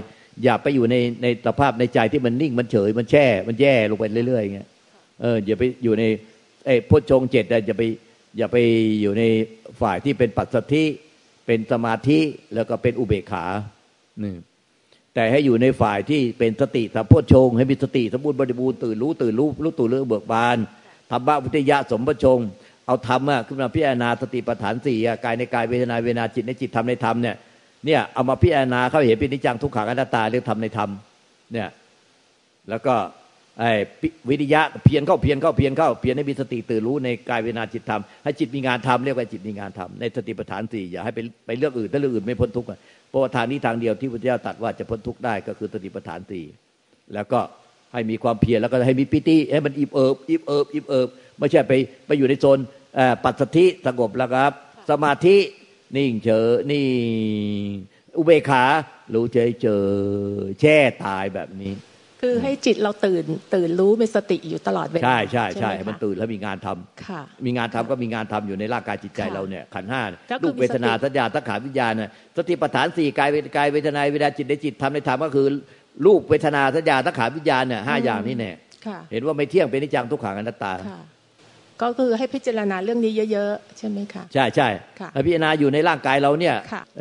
[0.44, 4.68] อย่าไปอยู่ในในสภาพในใจที่มันนิ่งมันเฉยมันแช่ มันแย่ลงไปเรื่อยๆเงี้ย
[5.20, 6.04] เอออย่าไปอยู่ใน
[6.66, 7.82] ไอ้พุทธงเจ็ดอย่าไป
[8.38, 8.56] อย่าไป
[9.00, 9.22] อยู่ใน
[9.80, 10.84] ฝ่ายที่เป็นปัจสัทธิ
[11.46, 12.20] เป็นสมาธิ
[12.54, 13.44] แล้วก็เป็นอุเบกขา
[14.22, 14.32] นี่
[15.14, 20.56] แต่ให้อยู่ในฝ่ายที่เป็นสติสัมโพชง ให้มีสติสมบูรณ์บริบูรณ์ตื่นรู้ตื่นรู้รู้ตื่นรื่องเบิกบาน
[21.10, 22.38] ธรรมะวิทยาสมปชง
[22.86, 27.36] เอาธรรมะขึ้นมาพิจารณาสติปัฏฐานสี่กายในกายเวทนาเวนาจิตในจิตธรรมในธรรมเนี่ย
[27.86, 30.90] เนี่ยเอามาพิจารณาเขาเห็นป็นนิจังทุกขังอนัตตาเรื่องธรรมในธรรม
[31.52, 31.68] เนี่ย
[32.70, 32.94] แล้วก็
[33.58, 33.70] ไอ้
[34.28, 42.68] วิริยะเพียรเข้าเพียรเข้าเพียรเข้าเพียรให้มีสติตื่นรู้ในกายเวนาจิตธรรมให้จิตมีงานทำเรียกว่าจิตมีงานทำในสติปัฏฐานสี่อย่าให้ไปไปเรื่องอื่นถ้าเรื่องอื่นไม่พ้นทุกข์
[43.10, 46.44] เพราะว่าทางนี้ทางเดียวที่พระเจ้าตรัสว่าจะพ้นทุกข์ได้ก็คือสติปัฏฐานสี่
[47.14, 47.40] แล้วก็
[47.92, 51.72] ให้มีความเพียรแล้วก็ให้มีปิติให้มันอิ่มเอิบอิ่มเอิบอิ่มเอิบไม่ใช่ไป
[52.06, 52.58] ไปอยู่ในโซน
[53.24, 54.52] ปัจสติสงบแล้วครับ
[54.90, 55.36] สมาธิ
[55.96, 56.86] นิ่งเฉยนี่
[58.16, 58.64] อุเบกขา
[59.14, 59.84] รู้เฉยเจอ
[60.60, 61.72] แช่ตายแบบนี้
[62.20, 70.02] คือให้จิตเราตื่น ตื่นรู้มีสติอยู่ตลอดเวลาใช่ใช่ใช่มันตื่นแล้วมีงานทำค่ะมีงานทำก็มีงานทำอยู่ในร่างกายจิตใจเราเนี่ยขันห้า
[70.44, 75.46] ลูกเวทนาสัญญาตัขาวิญญาณเนี่ยสติปัฏฐานสี่กายกายเวทนาเวทนาจิตในจิตทำในธรรมก็คือ
[76.06, 78.56] ลูกเวทนาสัญญาตัขาวิญญาณเนี่ยห้าอย่างนี้เนี่ย
[79.12, 80.72] เห็นว่าไม่เที่ยงเป็นนิจังทุกขังอนัตตา
[81.83, 84.68] ก็คือให้พิจารณาเรื่องนี้เยอะๆ ใช่ไหมคะใช่ใช่
[85.26, 86.54] พิจารณาอยู่ในร่างกายเราเนี่ย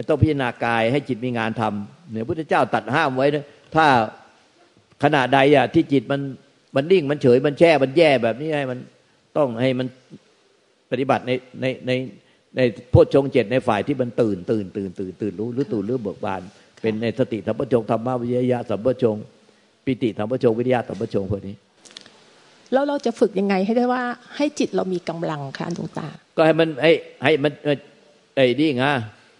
[0.10, 3.28] ต้องพิจารณากายให้จิตมีงานทำเนี่ยพุทธเจ้าตัดห้ามไว้
[3.76, 3.86] ถ้า
[5.04, 6.22] ขณะใดอะที่จิตมัน
[6.76, 8.80] มันนิ่งมันเฉยมันแช่มันแย่แบบนี้ให้มัน
[9.38, 9.88] ต้องให้มัน
[10.92, 11.32] ปฏิบัติใน
[11.62, 11.92] ในใน
[12.56, 16.42] ในโพชฌงเจ็ดในฝ่ายที่มันตื่นตื่นตื่นตื่นตื่นรู้หรือตื่นหรือเบิกบาน
[16.82, 19.16] เป็นในสติธรรมชงธรรมวิทยาสัมปชง
[19.86, 21.56] ปิติธรรมชงวิทยาสัมปชงพวกนี้
[22.74, 24.02] แล้วเราจะฝึกยังไงให้ได้ว่า
[24.36, 26.08] ให้จิตเรามีกำลังค่ะดวงตา
[26.38, 26.92] ก็ให้มันให้
[27.24, 27.52] ให้มัน
[28.36, 28.86] ไอ้นี่ไง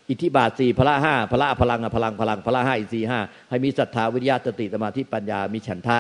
[0.10, 3.20] อิทธิบาทสี่พละห้าพละพลังพลังพลังพละห้าอินทรีห้า
[3.50, 5.98] ให้มีศรัทธาวิริยะสติสมาธิปัญญามีฉันทะ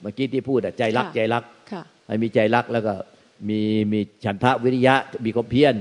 [0.00, 1.44] เมื่อกี้ที่พูดใจรักใจรัก
[2.06, 2.94] ให้มีใจรักแล้วก็
[3.48, 3.60] มี
[3.92, 5.74] มีฉันทะวิริยะมีความเพียร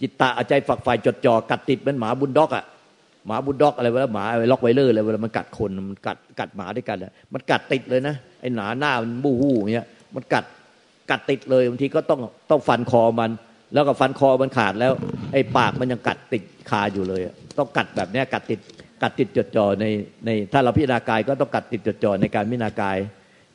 [0.00, 2.64] จิตตะใจฝักใฝ่จดจ่อกัดติดเหมือนหมาบูลด็อกอะ
[3.26, 6.98] หมาบูลด็อกอะไรเวลาหมาไอ้ร็อตไวเลอร์อะไรเวลามันกัดคนมันกัดกัดหมาด้วยกัน
[7.32, 10.44] มันกัดติดเลยนะไอ้หนาหน้ามันบู้ฮู้อย่างเงี้ยมันกัด
[11.10, 13.30] กัดติดเลยบางทีก็ต้องต้องฟันคอมัน
[13.72, 14.92] แล้วก็ฟันคอมันขาดแล้ว
[15.32, 17.20] ไอ้ปากมันยังกัดติดคาอยู่เลย
[17.58, 18.60] ต้องกัดแบบนี้กัดติด
[19.02, 19.84] กัดติดจดจ่อใน
[20.26, 22.98] ในถ้าเราพิจารณากายก็ต้องกัดติดจดจ่อในการพิจารณากาย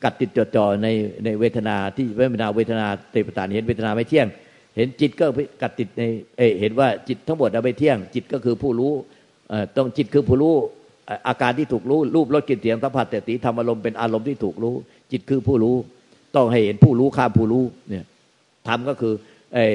[0.03, 0.87] กัดติดจดจ่อใน
[1.25, 4.27] ในเวทนาที่เวทนาเวทนาเตปตานเห็นเวทนาไม่เที่ยง
[4.75, 5.25] เห็นจิตก็
[5.61, 6.03] กัดติดใน
[6.37, 8.93] เอเห็นว่าจิตทั้งหมดไม่เที่ยง จิตก็คือผู้รู้
[9.77, 10.55] ต้องจิตคือผู้รู้
[11.27, 14.75] อาการที่ถูกรู้รูปรสกลิ่นเสียงสัมผัสแต่ตีธรรมอารมณ์เป็นอารมณ์ที่ถูกรู้
[15.11, 15.75] จิตคือผู้รู้
[16.35, 18.05] ต้องให้เห็นผู้รู้ข้ามผู้รู้เนี่ย
[18.67, 19.13] ธรรมก็คือ
[19.53, 19.65] ไอ้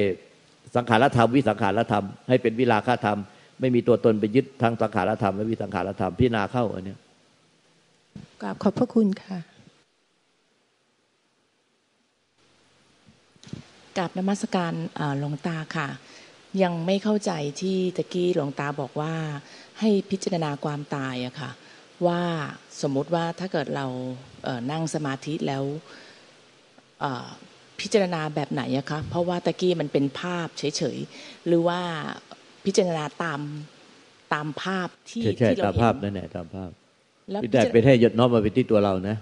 [0.75, 3.19] สังขารธรรมวิสังขารธรรมให้เป็นวิลาคธรรม
[3.59, 6.95] ไม่มีตัวตนไปยึดทางสังขารธรรมและวิสังขารธรรมพิจารณาเข้าอันนี้
[8.41, 9.37] กราบขอบพระคุณค่ะ
[13.97, 14.73] กราบนมัสการ
[15.19, 15.87] หลวงตาค่ะ
[16.61, 19.13] ยังไม่เข้าใจที่ตะกี้หลวงตาบอกว่า
[19.79, 21.51] ให้พิจารณาความตายอะค่ะ
[22.07, 22.21] ว่า
[22.81, 23.85] สมมุติว่าถ้าเกิดเรา
[24.71, 25.63] นั่งสมาธิแล้ว
[27.81, 31.79] พิจารณาแบบไหนอะคะเพราะว่าตะกี้มันเป็นภาพเฉยๆหรือว่า
[32.65, 33.39] พิจารณาตาม
[34.33, 36.69] ตามภาพที่ที่เราเห็นตามภาพนั่นแหละตามภาพ
[37.53, 39.17] แต่เป็นให้ยดน้อมมาเป็นที่ตัวเรานะ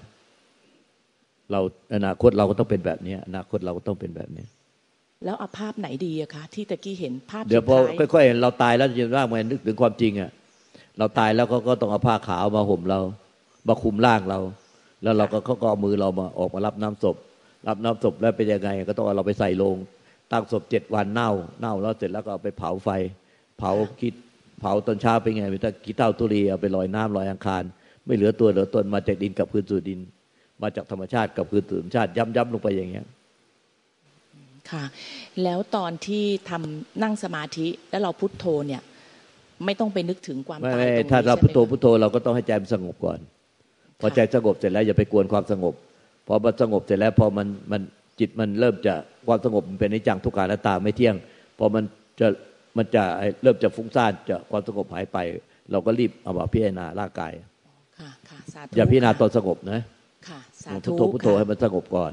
[1.51, 1.59] เรา
[1.95, 4.45] อนาคตเราก็ต้องเป็นแบบนี้อนาคตเราก็ต้องเป็นแบบนี้
[5.25, 7.77] แล้วเอาภาพไหนดีอะคะที่ตะกี้เห็นภาพเดี๋ยวพอ
[8.13, 10.31] ค่อยๆเราตายแล้วจะร่างมันนึกถึงความจริงอะ
[10.97, 12.99] เราตายแล้วก็ก็ต้องเอาผ้าขาวมาห่มเรา
[13.67, 14.39] มาคุมร่างเรา
[15.03, 17.15] แล้วเราก็เขาก็เอามือเรามาออกมารับน้ำศพ
[17.67, 19.75] รับน้ำศพแล้วเป็นยังไง ก็ต้องเอาเราไปใส่ลง
[20.31, 22.89] ตั้งศพเจ็ดวันเน่า เน่าแล้วเสร็จแล้วก็เอาไปเผาไฟ
[23.57, 23.71] เผา
[24.01, 24.13] คิด
[24.59, 27.63] เผาตอนเช้าเป็นไงเป็นตะกี้เต้าตุลีเอาไปลอยน้ำลอยอังคาร
[28.05, 29.99] ไม่เหลือตัวเหลือตนมาจากดินกับพื้นสู่ดิน
[30.61, 33.05] มาจากธรรมชาติกับพื้นสู่ธรรมชาติย้ำๆลงไปอย่างเงี้ย
[34.71, 34.83] ค่ะ
[35.43, 38.81] แล้วตอนที่ทำนั่งสมาธิแล้วเราพุทโธเนี่ย
[39.65, 43.19] ไม่ต้องไปนึกถึงความตายตรงนี้ถ้าเราพุทโธพุทโธเราก็ต้องให้ใจมันสงบก่อน
[43.99, 45.73] พอใจสงบเสร็จแล้วอย่าไปกวนความสงบ
[46.27, 47.81] พอมันสงบเสร็จแล้วพอมันมัน
[48.19, 48.93] จิตมันเริ่มจะ
[49.27, 51.15] ความสงบมันเป็นนิจังทุกขาและตาไม่เที่ยง
[51.57, 51.83] พอมัน
[52.19, 52.27] จะ
[52.77, 53.03] มันจะ
[53.43, 55.17] เริ่มจะฟุ้งซ่านจะความสงบหายไป
[55.71, 57.31] เราก็รีบเอามาพิจารณาร่างกาย
[58.75, 59.79] อย่าพิจารณาตอนสงบนะ
[60.85, 62.11] พุทโธพุทโธให้มันสงบก่อน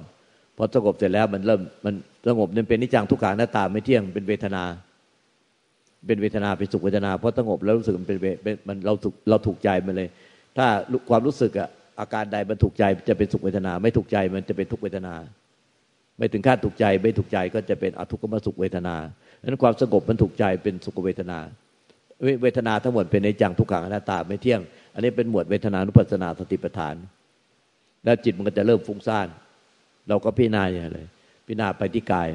[0.57, 1.95] พอสงบเสร็จแล้วมันเริ่มมัน
[2.29, 4.63] สงบเนี่ยเป็นนิจังทุกขังหน้าตาไม่เที่ยงเป็นเวทนา
[6.07, 8.19] เป็นเวทนาเป็นสุขเวทนาเพราะสงบแล้วรู้สึกมันเป็น
[8.69, 10.09] มันเราถูกเราถูกใจมันเลย
[10.57, 10.67] ถ้า
[11.11, 11.69] ความรู้สึกอะ
[12.01, 15.15] อาการใดมันถูกใจจะเป็นสุขเวทนา ไม่ถูกใจมันจะเป็นทุกเวทนา
[16.19, 18.97] ไม่ถึงขั้นถูกใจ ไม่ถูกใจก็จะเป็นอทุกขมสุขเวทนา
[19.41, 21.39] ดังนั้นความสงบมันถูกใจเป็นสุขเวทนา
[22.43, 24.61] เวทนาทั้งหมดเป็นในจังทุกขังหน้าตาไม่เที่ยง
[24.95, 26.95] อันนี้เป็นหมวดเวทนานุปัสสนาสติปัฏฐาน
[28.05, 29.29] แล้วจิตมันก็จะเริ่มฟุ้งซ่าน
[30.09, 31.01] เราก็พิจารณาอย่างไร
[31.47, 32.29] พิจารณาไปที่กาย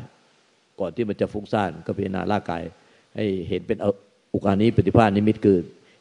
[0.80, 2.62] ก่อนที่มันจะฟุ้งซ่านก็พิจารณาร่างกาย
[3.16, 3.78] ให้เห็นเป็น
[4.34, 5.58] อุกานี้ปฏิภาณนิมิตคือ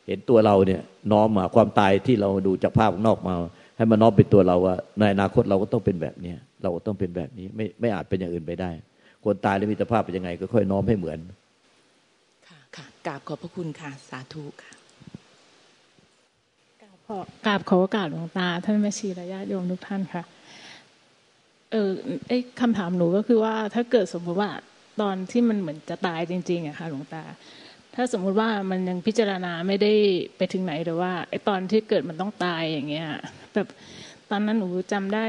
[0.07, 0.81] เห็นตัวเราเนี่ย
[1.13, 3.35] น้อมมาความตายที่เราดูจากภาพนอกมา
[3.77, 8.71] ให้มันน้อมเป็นตัวเราว่าในอนาคตเราก็ต้องเป็นแบบนี้เราก็ต้องเป็นแบบนี้ไม่ไม่อาจเป็นอย่างอื่นไปได้
[9.25, 11.19] คนตายแล้วมีสภาพเป็นยังไง ก็ค่อยน้อมให้เหมือน
[12.49, 14.73] ค่ะค่ะกราบขอบพระคุณค่ะ สาธุค่ะ
[16.83, 16.85] ก
[17.49, 20.23] ราบขอโอกาสหลวงตา ท่านแม่ชีระยะโยมทุกท่านค่ะ
[21.73, 21.91] เออ
[22.29, 24.51] ไอ้คำถามหนูก็คือว่าถ้าเกิดสมมติว่า
[25.01, 27.23] ตอนที่มันเหมือนจะตายจริงๆอะค่ะหลวงตา
[27.95, 29.93] ถ้าสมมุติว่ามันยังพิจารณาไม่ได้
[30.37, 33.09] ไปถึงไหนหรือว่าไอ้ตอนที่เกิดมันต้องตายอย่างเงี้ย
[33.55, 33.69] แบบ
[34.31, 35.27] ตอนนั้นหนูจำได้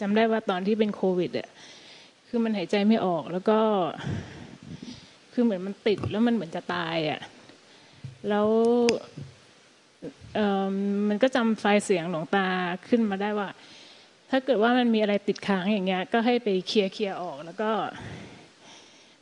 [0.00, 1.48] จำได้ว่าตอนที่เป็นโควิดอะ
[2.28, 3.58] คือมันหายใจไม่ออกแล้วก็
[5.32, 7.20] คือเหมือนมันติดแล้วมันเหมือนจะตายอะ
[8.28, 8.48] แล้ว
[10.34, 10.66] เออ
[11.08, 12.46] มันก็จำไฟเสียงหลวงตา
[12.88, 13.48] ขึ้นมาได้ว่า
[14.30, 17.70] ถ้าเกิดว่ามันมีอะไรติดค้างอย่างเงี้ย ก็ให้ไปเคลียร์เคลียร์ออก แล้วก็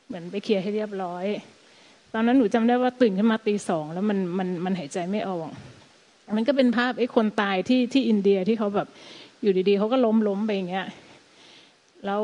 [0.07, 1.27] เหมือนไปเคลียร์ให้เรียบร้อย
[2.15, 5.51] ตอนนั้นหนูจำได้ว่าตื่นขึ้นมาตีสองแล้วมันมันมันหายใจไม่ออก
[6.37, 8.89] มันก็เป็นภาพไอ้คนตายที่ที่อินเดียที่เขาแบบ
[9.43, 10.87] อยู่ดีๆเขาก็ล้มล้มไปอย่างเงี้ย
[12.07, 12.23] แล้ว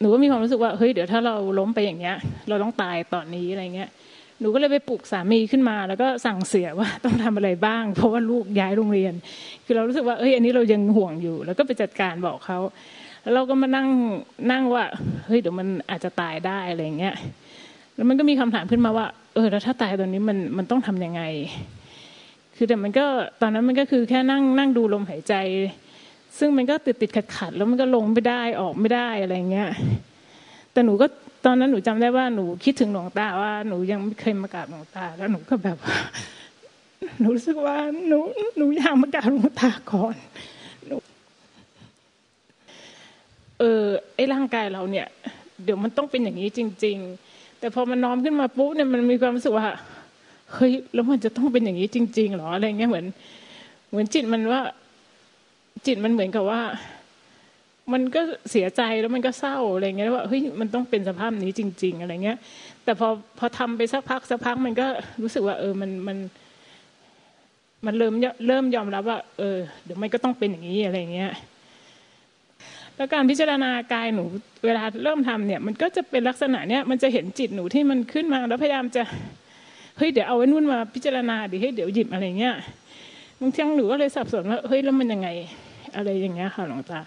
[0.00, 2.16] หนูก็มีความรู้สึกว่าเฮ้ยเดี๋ยวถ้าเราล้มไปอย่างเงี้ย
[2.48, 3.90] เราต้องตายตอนนี้อะไรเงี้ย
[4.40, 9.14] หนูก็เลยไปปลุกสามีขึ้นมา แล้วก็สั่งเสียว่าต้องทำอะไรบ้าง เพราะว่าลูกย้ายโรงเรียน
[9.64, 12.58] คือเรารู้สึกว่าเอ้ยอันนี้เรายังห่วงอยู่ แล้วก็ไปจัดการบอกเขา
[13.22, 13.88] แล้วเราก็มานั่ง
[14.52, 14.84] นั่งว่า
[15.26, 17.14] เฮ้ยเดี๋ยวมันอาจจะตายได้อะไรเงี้ย
[17.96, 21.22] แล้วมันก็มีคำถามขึ้นมาว่า เออแล้วถ้าตายตอนนี้มันมันต้องทํำยังไง
[22.56, 23.06] คือแต่มันก็
[23.40, 25.34] ตอนนั้นมันก็คือแค่นั่งนั่งดูลมหายใจ
[26.38, 29.68] ซึ่งมันก็ติดติดขัดขัดแล้วมันก็ลงไม่ได้ออกไม่ได้อะไรเงี้ย
[30.72, 31.06] แต่หนูก็
[31.46, 35.78] ตอนนั้นหนูจำได้ว่าหนูคิดถึงหลวงตาว่าหนูยังไม่เคยมากราบหลวงตา แล้วหนูก็แบบ
[37.20, 37.76] หนูรู้สึกว่า
[38.08, 38.18] หนู
[38.56, 40.16] หนูอยากมากราบหลวงตาก่อน
[43.58, 45.06] เออไอ้ร่างกายเราเนี่ย
[45.64, 47.23] เดี๋ยวมันต้องเป็นอย่างนี้จริง ๆ
[47.64, 49.66] แต่พอมันน้อมขึ้นมาปุ๊บเนี่ยมันมีความรู้สึกว่า
[50.54, 53.06] เฮ้ยแล้วมันจะต้องเป็นอย่างนี้จริง ๆหรออะไรเงี้ยเหมือน
[53.90, 54.60] เหมือนจิตมันว่า
[55.86, 56.60] จิตมันเหมือนกับว่า
[57.92, 62.38] มันก็เสียใจแล้วมันก็เศร้าอะไรเงี้ยว่าเฮ้ยมันต้องเป็นสภาพนี้จริง ๆ อะไรเงี้ย
[62.84, 64.86] แต่พอพอทำไปสักพักสักพักมันก็
[65.22, 66.16] รู้สึกว่า เออมันมัน
[67.86, 68.14] มันเริ่ม
[68.46, 71.32] เริ่มยอมรับว่า เออ เดี๋ยวมันก็ต้องเป็นอย่างนี้อะไรเงี้ย
[72.96, 74.24] แล้วการพิจารณากายหนู
[74.64, 79.02] เวลาเริ่มทำเนี่ย มันก็จะเป็นลักษณะเนี้ยมันจะเห็นจิตหนูที่มันขึ้นมา แล้วพยายามจะ
[79.98, 82.54] เฮ้ยเดี๋ยวเอาไว้นู่นมาพิจารณาดิเฮ้ยเดี๋ยวหยิบอะไรเงี้ย
[83.40, 85.28] บางทีหนูก็เลยสับสนว่าเฮ้ยแล้วมันยังไง
[85.96, 87.00] อะไรอย่างเงี้ยค่ะหลวงตา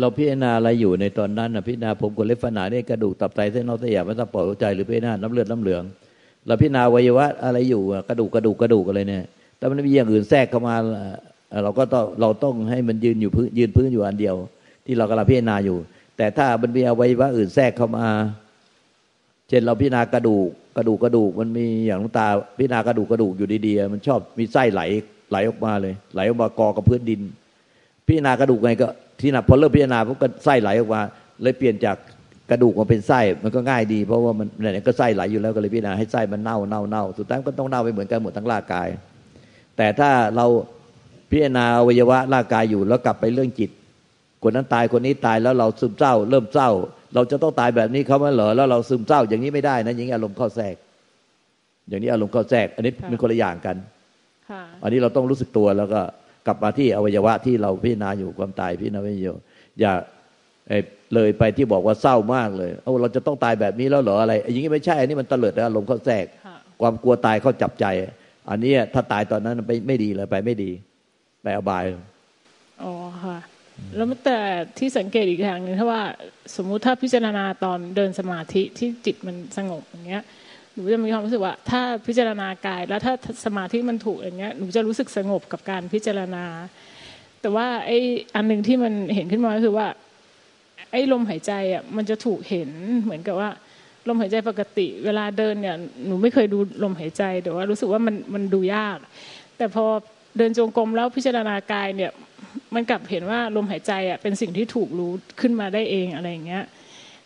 [0.00, 5.82] เราพิจารณาอะไรอยู่ในตอนนั้นนะพิจารณาผมกดเล็บฝันหนาเนี่ยกระดูกตับไตเส้นนอสยามมันตะปอดหัวใจหรือพิจารณาน้ำเลือดน้ำเหลือง
[6.46, 9.24] เราพิจารณาวัยวะอะไรอยู่กระดูกกระดูกกระดูกอะไรเนี่ย
[9.58, 10.74] แต่มันมีอย่างอื่นแทรกเข้ามา
[11.64, 14.36] เราก็ต้องเราต้องให้มันยืนอยู่พื้นยืนพื้นอยู่อันเดียว
[14.86, 15.78] ที่เรากำลังพิจารณาอยู่
[16.16, 18.06] แต่ถ้ามันมีอวัยวะอื่นแทรกเข้ามา
[19.48, 24.82] เช่นเราพิจารณากระดูกกระดูกกระดูกมันมีอย่างตาพิจารณากระดูกกระดูกอยู่ดีๆมันชอบมีไส้ไหล
[25.30, 27.20] ไหลออกมาเลย ไหลออกมากอกับพื้นดิน
[28.06, 28.88] พิจารณากระดูกไงก็
[29.20, 31.02] ที่นับพอเริ่มพิจารณาพวกก็ไส้ไหลออกมา
[31.42, 31.96] เลยเปลี่ยนจาก
[32.50, 38.88] กระดูกมาเป็นไส้มันก็ง่ายดีเพราะว่ามันเนี่ยก็ไส้ไหลอยู่แล้วก็เลยพิจารณาให้ไส้มันเน่าเน่าเน่าสุดท้ายก็ต้องเน่าไปเหมือนกันหมดทั้งร่างกาย
[39.76, 40.46] แต่ถ้าเรา
[41.30, 43.70] พิจารณาอวัยวะร่างกายอยู่แล้วกลับไปเรื่องจิต
[44.42, 46.70] คนนั้นตายคนนี้ตายแล้วเราซึมเศร้า เริ่มเศร้า
[47.14, 50.74] เราจะต้องตายแบบนี้เขาไม่เหรอแล้วเราซึมเศร้าอย่างนี้ไม่ได้นะอย่างนี้อารมณ์เข้าแทรก
[51.88, 53.76] อย่างนี้อารมณ์เข้าแทรก อันนี้เป็นคนละอย่างกัน
[54.82, 56.00] อันนี้เราต้องรู้สึกตัวแล้วก็
[56.46, 59.34] กลับมาที่อวัยวะที่เราพิจารณาอยู่ความตายพิจารณาไม่อยู่
[59.80, 59.92] อย่า
[61.14, 66.24] เลยไปที่บอกว่าเศร้ามากเลยเอาเราจะต้องตายแบบนี้แล้วเหรออะไร อย่างนี้ไม่ใช่ อันนี้มันเตลิดอารมณ์เข้าแทรก
[66.80, 67.86] ความกลัวตายเขาจับใจ
[68.50, 70.70] อันนี้ถ้าตายตอนนั้นไปไม่ดีเลยไปไม่ดี
[71.42, 71.84] ไปอบาย
[72.82, 73.36] อ๋อค่ะ
[73.96, 74.38] แล้วแต่
[74.78, 76.02] ที่สังเกตอีกอย่างหนึ่งถ้าว่า
[76.56, 80.24] สมมุติถ้าพิจารณาตอนเดินสมาธิที่จิตมันสงบอย่างเงี้ย
[80.72, 86.44] หนูจะมีความรู้สึกว่า ถ้าพิจารณากายแล้วถ้าสมาธิมันถูกอย่างเงี้ยหนูจะรู้สึกสงบกับการพิจารณา
[87.40, 87.98] แต่ว่าไอ้
[88.34, 89.86] อันหนึ่งที่มันเห็นขึ้นมาก็คือว่า
[90.92, 92.70] ไอ้ลมหายใจอะมันจะถูกเห็น
[93.02, 93.50] เหมือนกับว่า
[94.08, 98.98] ลมหายใจปกติ เวลาเดินเนี่ยหนูไม่เคยดูลมหายใจแต่ว่ารู้สึกว่ามันมันดูยาก
[99.56, 99.84] แต่พอ
[100.38, 102.12] เดินจงกรมแล้วพิจารณากายเนี่ย
[102.74, 106.64] มันกลับเห็นว่าลมหายใจอะเป็นสิ่งที่ถูกรู้ขึ้นมาได้เองอะไรอย่างเงี้ย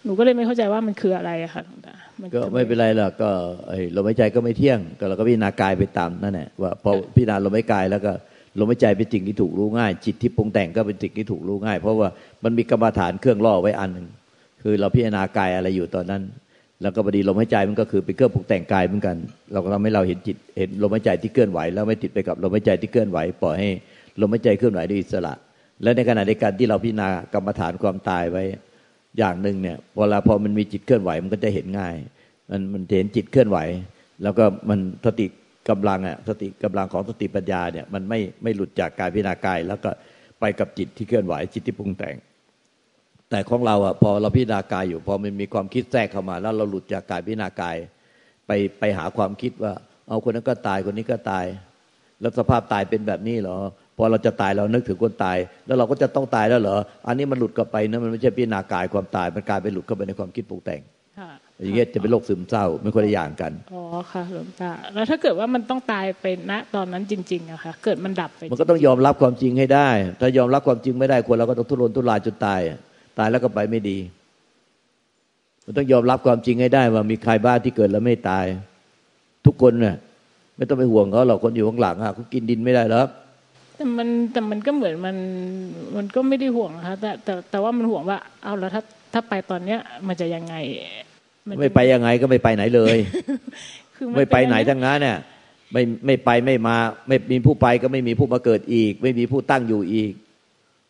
[0.05, 1.63] หนูก็เลยไม่เข้าใจว่ามันคืออะไรอะค่ะ
[2.35, 3.31] ก็ไม่เป็นไรหรอกก็
[3.69, 8.13] ไอ้ลมหายใจก็ไม่เที่ยง ก็เราก็พิจารณากายไปตามนั่นแหละว่าพอพิจารณาลมหายใจแล้วก็
[8.59, 12.09] ลมหายใจเป็นสิ่งที่ถูกรู้ง่าย จิตที่ปรุงแต่งก็เป็นสิ่งที่ถูกรู้ง่าย เพราะว่า
[12.45, 14.07] มันมีกรรมฐานเครื่องล่อไว้อันหนึ่ง
[14.63, 16.23] คือเราพิจารณากายอะไรอยู่ตอนนั้น
[16.83, 19.17] แล้วก็บดีลมหายใจมันก็คือเป็นเครื่องปรุงแต่งกายเหมือนกัน
[19.53, 23.71] เราก็ทำให้เราเห็นจิตเห็นลมหายใจที่เคลื่อนไหว แล้วไม่ติดไปกับลมหายใจที่เคลื่อนไหวปล่อยให้
[24.21, 25.35] ลมหายใจเคลื่อนไหวด้วยอิสระ
[25.83, 28.43] และในขณะในการที่เราพิจารณากรรมฐานความตายไว้
[29.19, 31.95] อย่างหนึ่งเนี่ยเวลาพอมันมีจิตเคลื่อนไหวมันก็จะเห็นง่าย
[32.51, 33.59] มันมันเห็นจิตเคลื่อนไหว
[34.23, 35.27] แล้วก็มันสติ
[35.71, 39.91] กำลังอะสติกำลังของสติปัญญาเนี่ยมันไม่ไม่หลุดจากกายพิจารณากาย แล้วก็
[40.41, 42.17] ไปกับจิตที่เคลื่อนไหวจิตที่ปรุงแต่ง
[43.31, 47.77] แต่ของเราอะพอเราพิจารณากายอยู่พอมันมีความคิดแทรกเข้ามา แล้วเราหลุดจากกายพิจารณากาย
[48.47, 49.73] ไปไปหาความคิดว่า
[50.09, 51.47] เอาคนนั้นก็ตายคนนี้ก็ตาย
[52.21, 53.59] แล้วสภาพตายเป็นแบบนี้เหรอ
[54.01, 60.81] อเราจะตายเรานึกถึงคนตาย แล้วเราก็จะต้องตายแล้วเหรออันนี้มันหลุดกลับไปนะมันไม่ใช่พิจารณากายความตายมันกลายไปหลุดเข้าไปในความคิดปรุงแต่ง
[61.63, 63.83] อย่างเงี้ยจะเป็นโรคซึมเศร้าไม่คนละอย่างกันอ๋อ
[64.13, 69.89] ค่ะหลวงตาแล้วถ้าเกิดว่ามันต้องตายไปณตอนนั้นจริงๆอะค่ะเกิดมันดับไปมันก็ต้องยอมรับความจริงให้ได้
[70.21, 72.61] ถ้ายอมรับความจริงไม่ได้คนเราก็ต้องทุรนทุรายจนตาย
[73.19, 73.99] ตายแล้วก็ไปไม่ดี
[75.65, 78.45] มันต้องยอมรับความจริงให้ได้ว่ามีใครบ้าที่เกิดแล้วไม่ตาย
[79.47, 79.97] ทุกคนเนี่ย
[80.57, 83.05] ไม่ต้องไปห่วงเขาหรอกคนอยู่ข้างหลังอะเขากินดินไม่ได้แล้ว
[83.81, 85.17] แต่มันแต่มันก็เหมือนมัน
[85.97, 90.55] มันก็ไม่ได้ห่วงนะคะแต่แต่แต่ว่ามันห่วงว่า เอาแล้วถ้าถ้าไปตอนเนี้ย มันจะยังไง
[91.61, 92.97] ไม่ไปยังไงก็ไม่ไปไหนเลย
[94.17, 95.17] ไม่ไปไหนทั้งนั้นเนี่ย
[95.73, 96.77] ไม่ไม่ไปไม่มา
[97.09, 100.13] ไม่มีผู้ไปก็ไม่มีผู้มาเกิดอีก ไม่มีผู้ตั้งอยู่อีก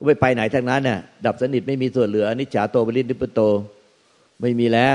[0.06, 3.40] ไม่ไปไหนทั้งนั้นเนี่ยดับสนิทไม่มีส่วนเหลือนิจฉาโตบริณิปโต
[4.40, 4.88] ไม่มีแล้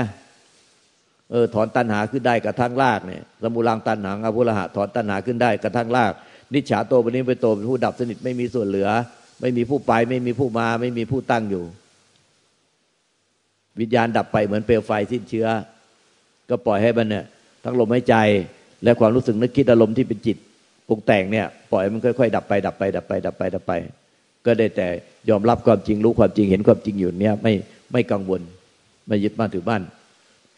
[1.30, 6.12] เออถอนตัณหาขึ้นได้กระทั่งรากเนี่ยสมุลังตัณหาอภุระหะถอนตัณหาขึ้นได้กระทั่งราก
[6.54, 8.88] นิจฉาโตบริณิปโตเป็นผู้ดับสนิทไม่มีส่วนเหลือ
[9.40, 11.64] ไม่มีผู้ไป ไม่มีผู้มา ไม่มีผู้ตั้งอยู่
[13.80, 15.46] วิญญาณดับไปเหมือนเปลวไฟสิ้นเชื้อ
[16.48, 17.24] ก็ปล่อยให้มันเนี่ย
[17.64, 18.14] ทั้งลมหายใจ
[18.84, 20.36] และความรู้สึกนึกคิดอารมณ์ที่เป็นจิต
[20.88, 23.72] ปรุงแต่งเนี่ย ปล่อยมันค่อยๆดับไป ดับไป ดับไป ดับไปดับไป
[24.46, 24.88] ก็ได้แต่
[25.30, 27.52] ยอมรับความจริงรู้ความจริงเห็นความจริงอยู่เนี่ยไม่
[27.92, 28.40] ไม่กังวล
[29.06, 29.82] ไม่ยึดมั่นถือมั่น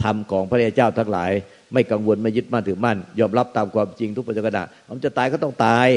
[0.03, 1.31] ธรรมของพระเจ้าทั้งหลาย
[1.73, 4.59] ไม่กังวลไม่ยึดมั่นถือมั่น ยอมรับตามความจริงทุกปัจจุบัน
[4.89, 5.89] มันจะตายก็ต้องตาย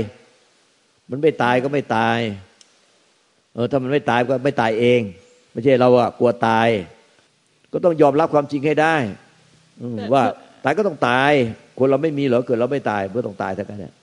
[1.10, 2.18] มันไม่ตายก็ไม่ตาย
[3.54, 5.02] เออถ้ามันไม่ตายก็ไม่ตายเอง
[5.52, 6.68] ไม่ใช่เราอะกลัวตาย
[7.74, 8.96] ก็ต้องยอมรับความจริงให้ได้
[10.14, 10.24] ว่า
[10.64, 11.32] ตายก็ต้องตาย
[11.78, 13.94] คนเราไม่มีเหรอเกิดเราไม่ตายเมื่อต้องตายทั้งนั้นเนี่ย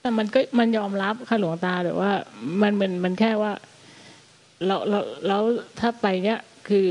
[0.00, 2.10] แต่มันก็มันยอมรับค่ะหลวงตาแต่ว่า
[2.60, 3.52] มันมันมันแค่ว่า
[4.66, 5.42] เราเราแล้ว
[5.80, 6.86] ถ้าไปเนี้ยคือ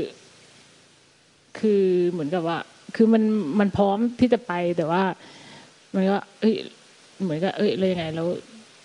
[1.58, 2.58] คือเหมือนกับว่า
[2.96, 3.22] คือมัน
[3.60, 5.02] มันพร้อมที่จะไปแต่ว่า
[5.94, 6.54] มันก็เอ้ย
[7.22, 8.24] เหมือนกับเอ้ยเลยยังไงเรา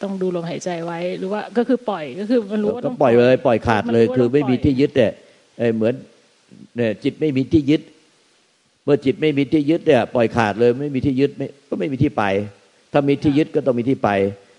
[0.01, 5.11] ต้องดูลมหายใจไว้ หรือว่าก็คือปล่อยก็คือมันรู้ว่าต้องปล่อยเลย ปล่อยขาดเลย คือไม่มีที่ยึดเนี่ย
[5.75, 5.93] เหมือน
[6.75, 7.81] เนี่ยจิตไม่มีที่ยึด
[8.83, 12.23] เมื่อจิตไม่มีที่ยึดเนี่ยปล่อยขาดเลยไม่มีที่ยึดไม่ก็ไม่มีที่ไป
[12.93, 14.09] ถ้ามีที่ยึดก็ต้องมีที่ไป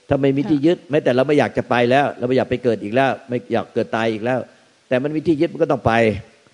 [0.09, 4.39] ถ้าไม่มีที่ยึดแม้แต่เราไม่อยากจะไปแล้ว เราไม่อยากไปเกิดอีกแล้ว ไม่อยากเกิดตายอีกแล้ว
[4.89, 5.93] แต่มันมีที่ยึดมันก็ต้องไป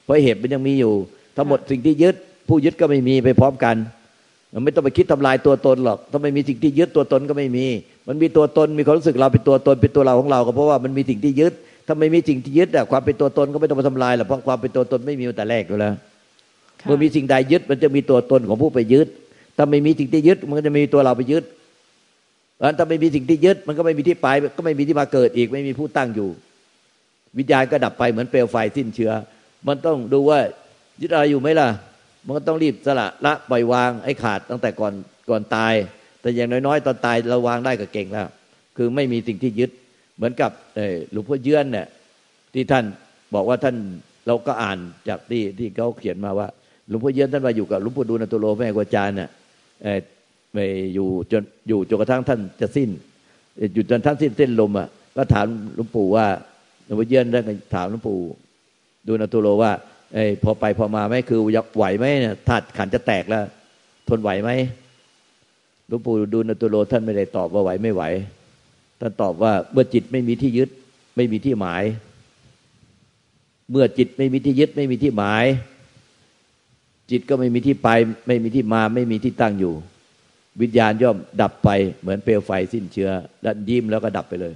[0.03, 0.93] เพราะเหตุมันยังมีอยู่
[1.37, 2.15] ทั้งหมดสิ่งที่ยึด
[2.49, 3.77] ผู้ยึดก็ไม่มีไปพร้อมกัน
[4.53, 7.67] มันไม่ต้องไปคิดทำลายตัวตนหรอกถ้าไม่มีสิ่งที่ยึดตัวตนก็ไม่มี
[8.09, 11.53] มันมีตัวตนมีความรู้สึกเราเป็นตัวตนเป็นตัวเราของเราก็เพราะว่ามันมีสิ่งที่ยึด
[11.87, 15.95] ถ้าไม่มีสิ่งที่ยึดอะความเป็นตัวตนก็ไม่ต้องมาทำลายหรอกเพราะความเป็นตัวตนไม่มีแต่แรกอยู่แล้ว
[16.85, 19.09] เมื่อมีสิ่งใดยึดมันจะมีตัวตนของผู้ไปยึด
[19.57, 21.45] ถ้าไม่มีสิ่งที่ยึดมันก็จะมีตัวเราไปยึด
[22.57, 26.29] เพราะถ้าไม่มีสิ่งที่ยึดมันก็ไม่มีที่ไปก็ไม่มีที่มาเกิดอีก ไม่มีผู้ตั้งอยู่
[27.39, 29.13] วิญญาณก็ดับไปเหมือนเปลวไฟสิ้นเชื้อ
[29.67, 30.39] มันต้องดูว่า
[31.01, 31.69] ยึดอะไรอยู่ไหมล่ะ
[32.25, 34.95] มันก็ต้องรีบสละละปล่อยวางให้ขาดตั้งแต่ก่อน
[35.31, 35.75] ก่อนตาย
[36.21, 38.29] แต่อย่างน้อยๆ ตอนตายเราวางได้ก็เก่งแล้ว
[38.77, 39.71] คือไม่มีสิ่งที่ยึด
[40.17, 40.51] เหมือนกับ
[41.13, 41.87] หลวงพ่อเยือนเนี่ย
[42.55, 42.85] ที่ท่าน
[43.35, 43.77] บอกว่าท่าน
[44.27, 44.79] เราก็อ่าน
[45.09, 46.49] จากที่ที่เขาเขียนมาว่า
[46.89, 49.29] หลวงพ่อเยือนท่านมาอยู่กับหลวงพ่อดูนตุโลแม่กวาจารย์เนี่ย
[50.53, 50.59] ไป
[50.95, 52.91] อยู่จนอยู่จนกระทั่งท่านจะสิ้น
[53.75, 56.27] อยู่จนท่านสิ้นเส้นลมอะก็ถามหลวงปู่ว่า
[56.85, 57.41] หลวงพ่อเยือนได้
[57.75, 58.19] ถามหลวงปู่
[59.07, 59.73] ดูนตุโลว่า
[60.15, 61.41] ไอ้พอไปพอมาไหมคือ
[61.77, 63.45] ไหวไหมเนี่ยถาดขันจะแตกแล้ว
[64.09, 64.51] ทนไหวไหม
[65.87, 68.03] หลวงปู่ดูนตุโลท่านไม่ได้ตอบว่าไหวไม่ไหว
[69.01, 70.71] ท่านตอบว่าเมื่อจิตไม่มีที่ยึด
[71.17, 71.83] ไม่มีที่หมาย
[73.71, 75.45] เมื่อจิตไม่มีที่ยึด ไม่มีที่หมาย
[77.11, 77.89] จิตก็ไม่มีที่ไป
[78.27, 79.75] ไม่มีที่มา ไม่มีที่ตั้งอยู่
[80.61, 81.69] วิญญาณย่อมดับไป
[82.01, 83.11] เหมือนเปลวไฟสิ้นเชื้อ
[83.43, 84.55] แล้วยิ้มแล้วก็ดับไปเลย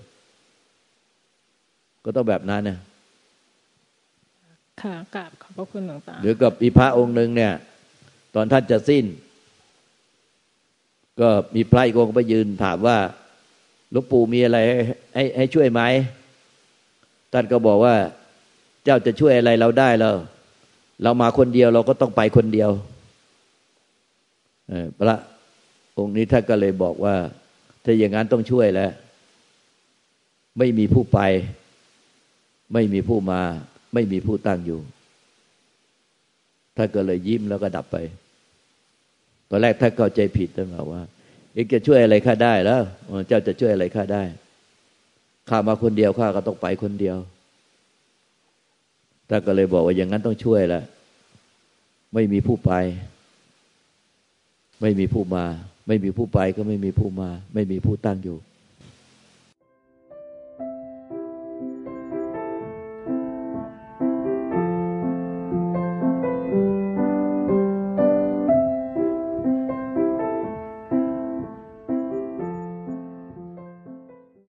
[2.05, 2.79] ก็ต้องแบบนั้นนะ
[4.83, 7.53] ค่ะกราบขอบพระคุณหลวงตาหรือกับอีพระองค์หนึ่งเนี่ย
[8.35, 9.05] ตอนท่านจะสิ้น
[11.21, 12.99] ก็มีพระอีกองค์ไปยืนถามว่า
[13.91, 14.59] หลวงปู่มีอะไร
[15.15, 15.81] ให้ให้ช่วยไหม
[17.33, 17.95] ท่านก็บอกว่า
[18.85, 20.15] เจ้าจะช่วยอะไรเราได้แล้ว
[21.03, 22.71] เรามาคนเดียวเราก็ต้องไปคนเดียว
[24.99, 25.17] พระ
[25.99, 27.15] องค์นี้ท่านก็เลยบอกว่า
[27.85, 28.91] ถ้าอย่างนั้นต้องช่วยแล้ว
[30.59, 31.21] ไม่มีผู้ไป
[32.73, 33.43] ไม่มีผู้มา
[33.95, 34.81] ไม่มีผู้ตั้งอยู่
[36.77, 37.97] ท่านก็เลยยิ้มแล้วก็ดับไป
[39.51, 41.03] ตอนแรกท่านเข้าใจผิดท่านบอกว่า
[41.55, 42.83] เองจะช่วยอะไรข้าได้แล้ว
[43.29, 44.23] เจ้าจะช่วยอะไรข้าได้
[45.49, 47.17] ข้ามาคนเดียวข้าก็ต้องไปคนเดียว
[49.29, 50.85] ท่านก็เลยบอกว่าอย่างนั้นต้องช่วยล้ว
[52.15, 52.73] ไม่มีผู้ไป
[54.81, 55.45] ไม่มีผู้มา
[55.89, 58.39] ไม่มีผู้ไปก็ไม่มีผู้มา ไม่มีผู้ตั้งอยู่